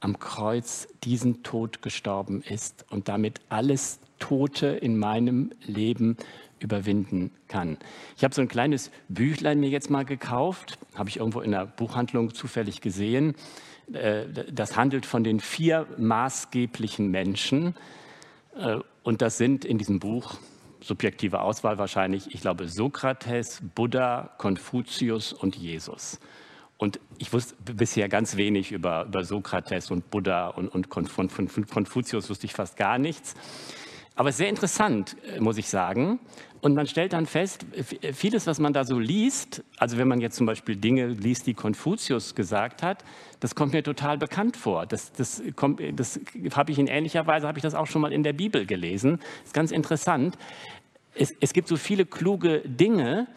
am 0.00 0.18
Kreuz 0.18 0.88
diesen 1.04 1.42
Tod 1.42 1.82
gestorben 1.82 2.42
ist 2.42 2.84
und 2.90 3.08
damit 3.08 3.40
alles 3.48 4.00
Tote 4.18 4.66
in 4.68 4.98
meinem 4.98 5.52
Leben 5.64 6.16
überwinden 6.58 7.32
kann. 7.48 7.76
Ich 8.16 8.24
habe 8.24 8.34
so 8.34 8.40
ein 8.40 8.48
kleines 8.48 8.90
Büchlein 9.08 9.60
mir 9.60 9.68
jetzt 9.68 9.90
mal 9.90 10.04
gekauft, 10.04 10.78
habe 10.94 11.08
ich 11.08 11.18
irgendwo 11.18 11.40
in 11.40 11.50
der 11.50 11.66
Buchhandlung 11.66 12.34
zufällig 12.34 12.80
gesehen. 12.80 13.34
Äh, 13.92 14.24
das 14.50 14.76
handelt 14.76 15.06
von 15.06 15.22
den 15.24 15.40
vier 15.40 15.86
maßgeblichen 15.98 17.10
Menschen. 17.10 17.74
Äh, 18.56 18.78
und 19.02 19.22
das 19.22 19.38
sind 19.38 19.64
in 19.64 19.78
diesem 19.78 20.00
Buch, 20.00 20.36
subjektive 20.80 21.40
Auswahl 21.40 21.78
wahrscheinlich, 21.78 22.34
ich 22.34 22.40
glaube 22.40 22.68
Sokrates, 22.68 23.60
Buddha, 23.74 24.34
Konfuzius 24.38 25.32
und 25.32 25.56
Jesus. 25.56 26.18
Und 26.78 27.00
ich 27.18 27.32
wusste 27.32 27.54
bisher 27.72 28.08
ganz 28.08 28.36
wenig 28.36 28.72
über, 28.72 29.06
über 29.06 29.24
Sokrates 29.24 29.90
und 29.90 30.10
Buddha 30.10 30.48
und, 30.48 30.68
und 30.68 30.88
von, 31.08 31.28
von, 31.28 31.48
von 31.48 31.66
Konfuzius 31.66 32.28
wusste 32.28 32.46
ich 32.46 32.52
fast 32.52 32.76
gar 32.76 32.98
nichts. 32.98 33.34
Aber 34.14 34.32
sehr 34.32 34.48
interessant, 34.48 35.16
äh, 35.34 35.40
muss 35.40 35.58
ich 35.58 35.68
sagen. 35.68 36.18
Und 36.62 36.74
man 36.74 36.86
stellt 36.86 37.12
dann 37.12 37.26
fest, 37.26 37.64
vieles, 38.12 38.46
was 38.46 38.58
man 38.58 38.72
da 38.72 38.84
so 38.84 38.98
liest, 38.98 39.62
also 39.76 39.98
wenn 39.98 40.08
man 40.08 40.20
jetzt 40.20 40.36
zum 40.36 40.46
Beispiel 40.46 40.74
Dinge 40.74 41.06
liest, 41.06 41.46
die 41.46 41.54
Konfuzius 41.54 42.34
gesagt 42.34 42.82
hat, 42.82 43.04
das 43.40 43.54
kommt 43.54 43.72
mir 43.72 43.84
total 43.84 44.18
bekannt 44.18 44.56
vor. 44.56 44.86
Das, 44.86 45.12
das, 45.12 45.42
das 45.92 46.18
habe 46.54 46.72
ich 46.72 46.78
in 46.78 46.88
ähnlicher 46.88 47.26
Weise, 47.26 47.46
habe 47.46 47.58
ich 47.58 47.62
das 47.62 47.74
auch 47.74 47.86
schon 47.86 48.02
mal 48.02 48.12
in 48.12 48.22
der 48.22 48.32
Bibel 48.32 48.66
gelesen. 48.66 49.20
Ist 49.44 49.54
ganz 49.54 49.70
interessant. 49.70 50.36
Es, 51.14 51.32
es 51.40 51.52
gibt 51.52 51.68
so 51.68 51.76
viele 51.76 52.04
kluge 52.04 52.62
Dinge, 52.64 53.28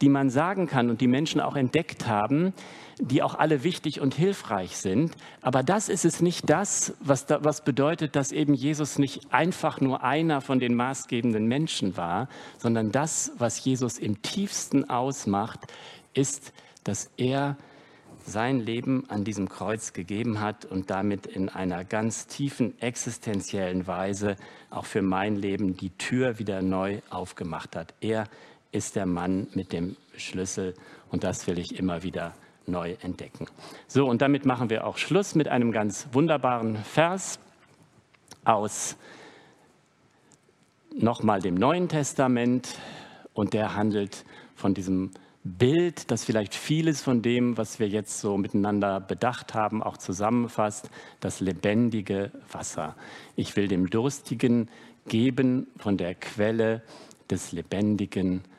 die 0.00 0.08
man 0.08 0.30
sagen 0.30 0.66
kann 0.66 0.88
und 0.88 1.00
die 1.00 1.08
Menschen 1.08 1.40
auch 1.40 1.56
entdeckt 1.56 2.06
haben, 2.06 2.54
die 3.00 3.22
auch 3.22 3.34
alle 3.34 3.64
wichtig 3.64 4.00
und 4.00 4.14
hilfreich 4.14 4.76
sind. 4.76 5.16
Aber 5.40 5.62
das 5.62 5.88
ist 5.88 6.04
es 6.04 6.20
nicht 6.20 6.48
das, 6.50 6.94
was, 7.00 7.26
da, 7.26 7.44
was 7.44 7.64
bedeutet, 7.64 8.16
dass 8.16 8.32
eben 8.32 8.54
Jesus 8.54 8.98
nicht 8.98 9.32
einfach 9.32 9.80
nur 9.80 10.02
einer 10.02 10.40
von 10.40 10.58
den 10.58 10.74
maßgebenden 10.74 11.46
Menschen 11.46 11.96
war, 11.96 12.28
sondern 12.58 12.92
das, 12.92 13.32
was 13.38 13.64
Jesus 13.64 13.98
im 13.98 14.22
tiefsten 14.22 14.88
ausmacht, 14.90 15.60
ist, 16.14 16.52
dass 16.84 17.10
er 17.16 17.56
sein 18.24 18.60
Leben 18.60 19.04
an 19.08 19.24
diesem 19.24 19.48
Kreuz 19.48 19.92
gegeben 19.92 20.40
hat 20.40 20.66
und 20.66 20.90
damit 20.90 21.26
in 21.26 21.48
einer 21.48 21.84
ganz 21.84 22.26
tiefen 22.26 22.78
existenziellen 22.80 23.86
Weise 23.86 24.36
auch 24.70 24.84
für 24.84 25.02
mein 25.02 25.36
Leben 25.36 25.76
die 25.76 25.90
Tür 25.90 26.38
wieder 26.38 26.60
neu 26.60 27.00
aufgemacht 27.08 27.74
hat. 27.74 27.94
Er 28.00 28.24
ist 28.70 28.96
der 28.96 29.06
Mann 29.06 29.46
mit 29.54 29.72
dem 29.72 29.96
Schlüssel 30.16 30.74
und 31.10 31.24
das 31.24 31.46
will 31.46 31.58
ich 31.58 31.78
immer 31.78 32.02
wieder 32.02 32.34
neu 32.68 32.96
entdecken. 33.02 33.46
So, 33.86 34.06
und 34.06 34.22
damit 34.22 34.46
machen 34.46 34.70
wir 34.70 34.86
auch 34.86 34.98
Schluss 34.98 35.34
mit 35.34 35.48
einem 35.48 35.72
ganz 35.72 36.08
wunderbaren 36.12 36.76
Vers 36.76 37.38
aus 38.44 38.96
nochmal 40.92 41.40
dem 41.40 41.54
Neuen 41.54 41.88
Testament 41.88 42.68
und 43.32 43.52
der 43.52 43.74
handelt 43.74 44.24
von 44.54 44.74
diesem 44.74 45.10
Bild, 45.44 46.10
das 46.10 46.24
vielleicht 46.24 46.54
vieles 46.54 47.02
von 47.02 47.22
dem, 47.22 47.56
was 47.56 47.78
wir 47.78 47.88
jetzt 47.88 48.20
so 48.20 48.36
miteinander 48.36 49.00
bedacht 49.00 49.54
haben, 49.54 49.82
auch 49.82 49.96
zusammenfasst, 49.96 50.90
das 51.20 51.40
lebendige 51.40 52.32
Wasser. 52.52 52.96
Ich 53.36 53.56
will 53.56 53.68
dem 53.68 53.88
Durstigen 53.88 54.68
geben 55.06 55.68
von 55.78 55.96
der 55.96 56.14
Quelle 56.14 56.82
des 57.30 57.52
lebendigen 57.52 58.38
Wassers 58.40 58.57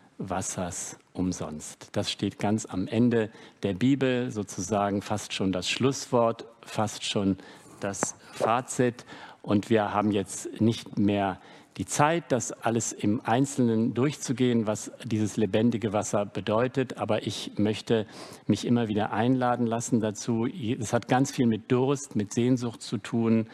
umsonst. 1.14 1.90
Das 1.94 2.12
steht 2.12 2.40
ganz 2.40 2.66
am 2.66 2.88
Ende 2.88 3.30
der 3.64 3.74
Bibel, 3.74 4.32
sozusagen 4.32 5.02
fast 5.02 5.34
schon 5.34 5.52
das 5.52 5.70
Schlusswort, 5.70 6.46
fast 6.62 7.04
schon 7.04 7.38
das 7.80 8.16
Fazit. 8.34 9.06
Und 9.42 9.70
wir 9.70 9.94
haben 9.94 10.12
jetzt 10.12 10.62
nicht 10.62 11.00
mehr 11.00 11.40
die 11.78 11.86
Zeit, 11.86 12.34
das 12.34 12.52
alles 12.52 12.92
im 12.92 13.22
Einzelnen 13.24 13.94
durchzugehen, 13.94 14.68
was 14.68 14.92
dieses 15.06 15.38
lebendige 15.38 15.94
Wasser 15.94 16.26
bedeutet. 16.26 16.98
Aber 16.98 17.26
ich 17.26 17.54
möchte 17.58 18.06
mich 18.48 18.68
immer 18.68 18.90
wieder 18.90 19.14
einladen 19.14 19.66
lassen 19.66 20.02
dazu. 20.02 20.46
Es 20.46 20.92
hat 20.92 21.08
ganz 21.08 21.32
viel 21.32 21.46
mit 21.46 21.72
Durst, 21.72 22.18
mit 22.18 22.34
Sehnsucht 22.34 22.82
zu 22.82 22.98
tun. 22.98 23.48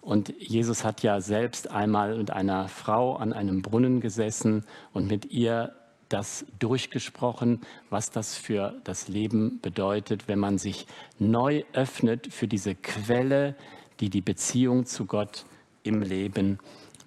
Und 0.00 0.32
Jesus 0.38 0.84
hat 0.84 1.02
ja 1.02 1.20
selbst 1.20 1.70
einmal 1.70 2.16
mit 2.16 2.30
einer 2.30 2.68
Frau 2.68 3.16
an 3.16 3.32
einem 3.32 3.60
Brunnen 3.60 4.00
gesessen 4.00 4.64
und 4.92 5.08
mit 5.08 5.26
ihr 5.32 5.74
das 6.08 6.46
durchgesprochen, 6.58 7.60
was 7.90 8.10
das 8.10 8.36
für 8.36 8.80
das 8.84 9.08
Leben 9.08 9.60
bedeutet, 9.60 10.28
wenn 10.28 10.38
man 10.38 10.58
sich 10.58 10.86
neu 11.18 11.64
öffnet 11.72 12.32
für 12.32 12.48
diese 12.48 12.74
Quelle, 12.74 13.54
die 14.00 14.10
die 14.10 14.20
Beziehung 14.20 14.86
zu 14.86 15.06
Gott 15.06 15.44
im 15.82 16.02
Leben 16.02 16.58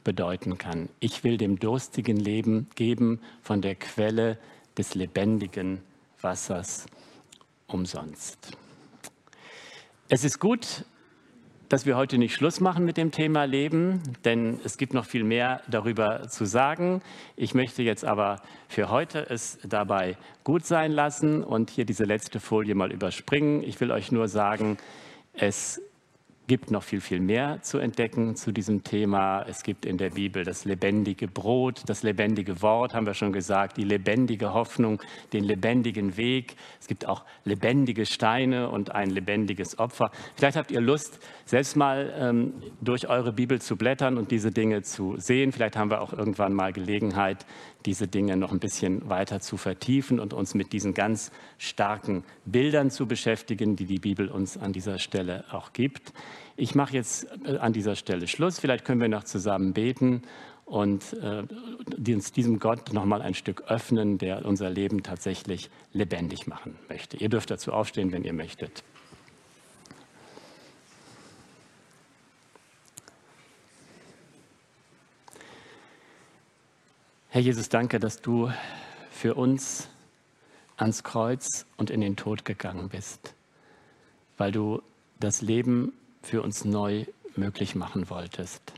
bedeuten 0.03 0.57
kann. 0.57 0.89
Ich 0.99 1.23
will 1.23 1.37
dem 1.37 1.59
durstigen 1.59 2.17
Leben 2.17 2.67
geben 2.75 3.19
von 3.41 3.61
der 3.61 3.75
Quelle 3.75 4.37
des 4.77 4.95
lebendigen 4.95 5.81
Wassers 6.21 6.85
umsonst. 7.67 8.51
Es 10.09 10.23
ist 10.23 10.39
gut, 10.39 10.85
dass 11.71 11.85
wir 11.85 11.95
heute 11.95 12.17
nicht 12.17 12.35
Schluss 12.35 12.59
machen 12.59 12.83
mit 12.83 12.97
dem 12.97 13.11
Thema 13.11 13.45
Leben, 13.45 14.01
denn 14.25 14.59
es 14.65 14.77
gibt 14.77 14.93
noch 14.93 15.05
viel 15.05 15.23
mehr 15.23 15.61
darüber 15.69 16.27
zu 16.27 16.43
sagen. 16.43 17.01
Ich 17.37 17.53
möchte 17.53 17.81
jetzt 17.81 18.03
aber 18.03 18.41
für 18.67 18.89
heute 18.89 19.29
es 19.29 19.57
dabei 19.63 20.17
gut 20.43 20.65
sein 20.65 20.91
lassen 20.91 21.45
und 21.45 21.69
hier 21.69 21.85
diese 21.85 22.03
letzte 22.03 22.41
Folie 22.41 22.75
mal 22.75 22.91
überspringen. 22.91 23.63
Ich 23.63 23.79
will 23.79 23.91
euch 23.91 24.11
nur 24.11 24.27
sagen, 24.27 24.79
es 25.33 25.81
gibt 26.51 26.69
noch 26.69 26.83
viel, 26.83 26.99
viel 26.99 27.21
mehr 27.21 27.61
zu 27.61 27.77
entdecken 27.77 28.35
zu 28.35 28.51
diesem 28.51 28.83
Thema. 28.83 29.45
Es 29.47 29.63
gibt 29.63 29.85
in 29.85 29.97
der 29.97 30.09
Bibel 30.09 30.43
das 30.43 30.65
lebendige 30.65 31.29
Brot, 31.29 31.83
das 31.85 32.03
lebendige 32.03 32.61
Wort, 32.61 32.93
haben 32.93 33.05
wir 33.05 33.13
schon 33.13 33.31
gesagt, 33.31 33.77
die 33.77 33.85
lebendige 33.85 34.53
Hoffnung, 34.53 35.01
den 35.31 35.45
lebendigen 35.45 36.17
Weg. 36.17 36.57
Es 36.77 36.87
gibt 36.87 37.07
auch 37.07 37.23
lebendige 37.45 38.05
Steine 38.05 38.69
und 38.69 38.93
ein 38.93 39.11
lebendiges 39.11 39.79
Opfer. 39.79 40.11
Vielleicht 40.35 40.57
habt 40.57 40.71
ihr 40.71 40.81
Lust, 40.81 41.19
selbst 41.45 41.77
mal 41.77 42.13
ähm, 42.19 42.51
durch 42.81 43.07
eure 43.07 43.31
Bibel 43.31 43.61
zu 43.61 43.77
blättern 43.77 44.17
und 44.17 44.29
diese 44.31 44.51
Dinge 44.51 44.81
zu 44.81 45.15
sehen. 45.15 45.53
Vielleicht 45.53 45.77
haben 45.77 45.89
wir 45.89 46.01
auch 46.01 46.11
irgendwann 46.11 46.51
mal 46.51 46.73
Gelegenheit, 46.73 47.45
diese 47.85 48.07
Dinge 48.07 48.37
noch 48.37 48.51
ein 48.51 48.59
bisschen 48.59 49.09
weiter 49.09 49.39
zu 49.39 49.57
vertiefen 49.57 50.19
und 50.19 50.33
uns 50.33 50.53
mit 50.53 50.73
diesen 50.73 50.93
ganz 50.93 51.31
starken 51.57 52.23
Bildern 52.45 52.91
zu 52.91 53.07
beschäftigen, 53.07 53.75
die 53.75 53.85
die 53.85 53.99
Bibel 53.99 54.29
uns 54.29 54.57
an 54.57 54.73
dieser 54.73 54.99
Stelle 54.99 55.45
auch 55.51 55.73
gibt. 55.73 56.13
Ich 56.55 56.75
mache 56.75 56.93
jetzt 56.93 57.27
äh, 57.45 57.57
an 57.57 57.73
dieser 57.73 57.95
Stelle 57.95 58.27
Schluss. 58.27 58.59
Vielleicht 58.59 58.85
können 58.85 59.01
wir 59.01 59.09
noch 59.09 59.23
zusammen 59.23 59.73
beten 59.73 60.23
und 60.65 61.13
äh, 61.13 61.43
diesem 61.97 62.59
Gott 62.59 62.93
noch 62.93 63.05
mal 63.05 63.21
ein 63.21 63.33
Stück 63.33 63.63
öffnen, 63.67 64.17
der 64.17 64.45
unser 64.45 64.69
Leben 64.69 65.03
tatsächlich 65.03 65.69
lebendig 65.91 66.47
machen 66.47 66.77
möchte. 66.87 67.17
Ihr 67.17 67.29
dürft 67.29 67.51
dazu 67.51 67.73
aufstehen, 67.73 68.11
wenn 68.11 68.23
ihr 68.23 68.33
möchtet. 68.33 68.83
Herr 77.33 77.39
Jesus, 77.39 77.69
danke, 77.69 77.97
dass 77.97 78.19
du 78.19 78.51
für 79.09 79.35
uns 79.35 79.87
ans 80.75 81.01
Kreuz 81.01 81.65
und 81.77 81.89
in 81.89 82.01
den 82.01 82.17
Tod 82.17 82.43
gegangen 82.43 82.89
bist, 82.89 83.35
weil 84.37 84.51
du 84.51 84.81
das 85.21 85.41
Leben 85.41 85.93
für 86.21 86.41
uns 86.41 86.65
neu 86.65 87.05
möglich 87.37 87.73
machen 87.73 88.09
wolltest. 88.09 88.73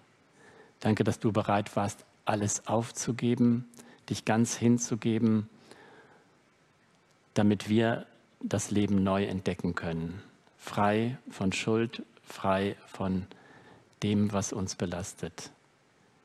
Danke, 0.81 1.03
dass 1.03 1.17
du 1.17 1.31
bereit 1.31 1.75
warst, 1.75 2.05
alles 2.25 2.67
aufzugeben, 2.67 3.67
dich 4.07 4.23
ganz 4.23 4.55
hinzugeben, 4.55 5.49
damit 7.33 7.69
wir 7.69 8.05
das 8.39 8.69
Leben 8.69 9.03
neu 9.03 9.25
entdecken 9.25 9.73
können. 9.73 10.21
Frei 10.59 11.17
von 11.31 11.53
Schuld, 11.53 12.03
frei 12.23 12.75
von 12.85 13.25
dem, 14.03 14.31
was 14.31 14.53
uns 14.53 14.75
belastet. 14.75 15.49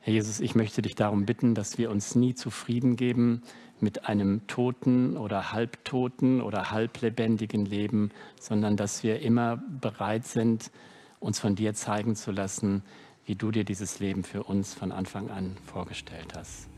Herr 0.01 0.13
Jesus, 0.13 0.39
ich 0.39 0.55
möchte 0.55 0.81
dich 0.81 0.95
darum 0.95 1.25
bitten, 1.25 1.55
dass 1.55 1.77
wir 1.77 1.91
uns 1.91 2.15
nie 2.15 2.33
zufrieden 2.33 2.95
geben 2.95 3.41
mit 3.81 4.07
einem 4.07 4.47
toten 4.47 5.17
oder 5.17 5.51
halbtoten 5.51 6.41
oder 6.41 6.71
halblebendigen 6.71 7.65
Leben, 7.65 8.11
sondern 8.39 8.77
dass 8.77 9.03
wir 9.03 9.19
immer 9.21 9.57
bereit 9.57 10.25
sind, 10.25 10.71
uns 11.19 11.39
von 11.39 11.55
dir 11.55 11.73
zeigen 11.73 12.15
zu 12.15 12.31
lassen, 12.31 12.83
wie 13.25 13.35
du 13.35 13.51
dir 13.51 13.65
dieses 13.65 13.99
Leben 13.99 14.23
für 14.23 14.43
uns 14.43 14.73
von 14.73 14.93
Anfang 14.93 15.29
an 15.29 15.57
vorgestellt 15.65 16.33
hast. 16.33 16.69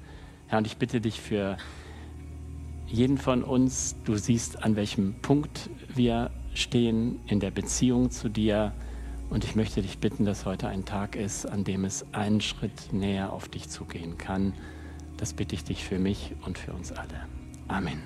Herr, 0.47 0.57
und 0.57 0.65
ich 0.65 0.77
bitte 0.77 0.99
dich 0.99 1.21
für 1.21 1.57
jeden 2.87 3.19
von 3.19 3.43
uns, 3.43 3.95
du 4.03 4.15
siehst, 4.15 4.63
an 4.63 4.75
welchem 4.75 5.13
Punkt 5.21 5.69
wir 5.93 6.31
stehen 6.55 7.19
in 7.27 7.39
der 7.39 7.51
Beziehung 7.51 8.09
zu 8.09 8.29
dir 8.29 8.73
und 9.31 9.43
ich 9.45 9.55
möchte 9.55 9.81
dich 9.81 9.97
bitten, 9.97 10.25
dass 10.25 10.45
heute 10.45 10.67
ein 10.67 10.85
Tag 10.85 11.15
ist, 11.15 11.45
an 11.47 11.63
dem 11.63 11.85
es 11.85 12.05
einen 12.13 12.41
Schritt 12.41 12.91
näher 12.91 13.33
auf 13.33 13.47
dich 13.47 13.69
zugehen 13.69 14.17
kann. 14.17 14.53
Das 15.17 15.33
bitte 15.33 15.55
ich 15.55 15.63
dich 15.63 15.83
für 15.83 15.97
mich 15.97 16.33
und 16.45 16.57
für 16.57 16.73
uns 16.73 16.91
alle. 16.91 17.25
Amen. 17.67 18.03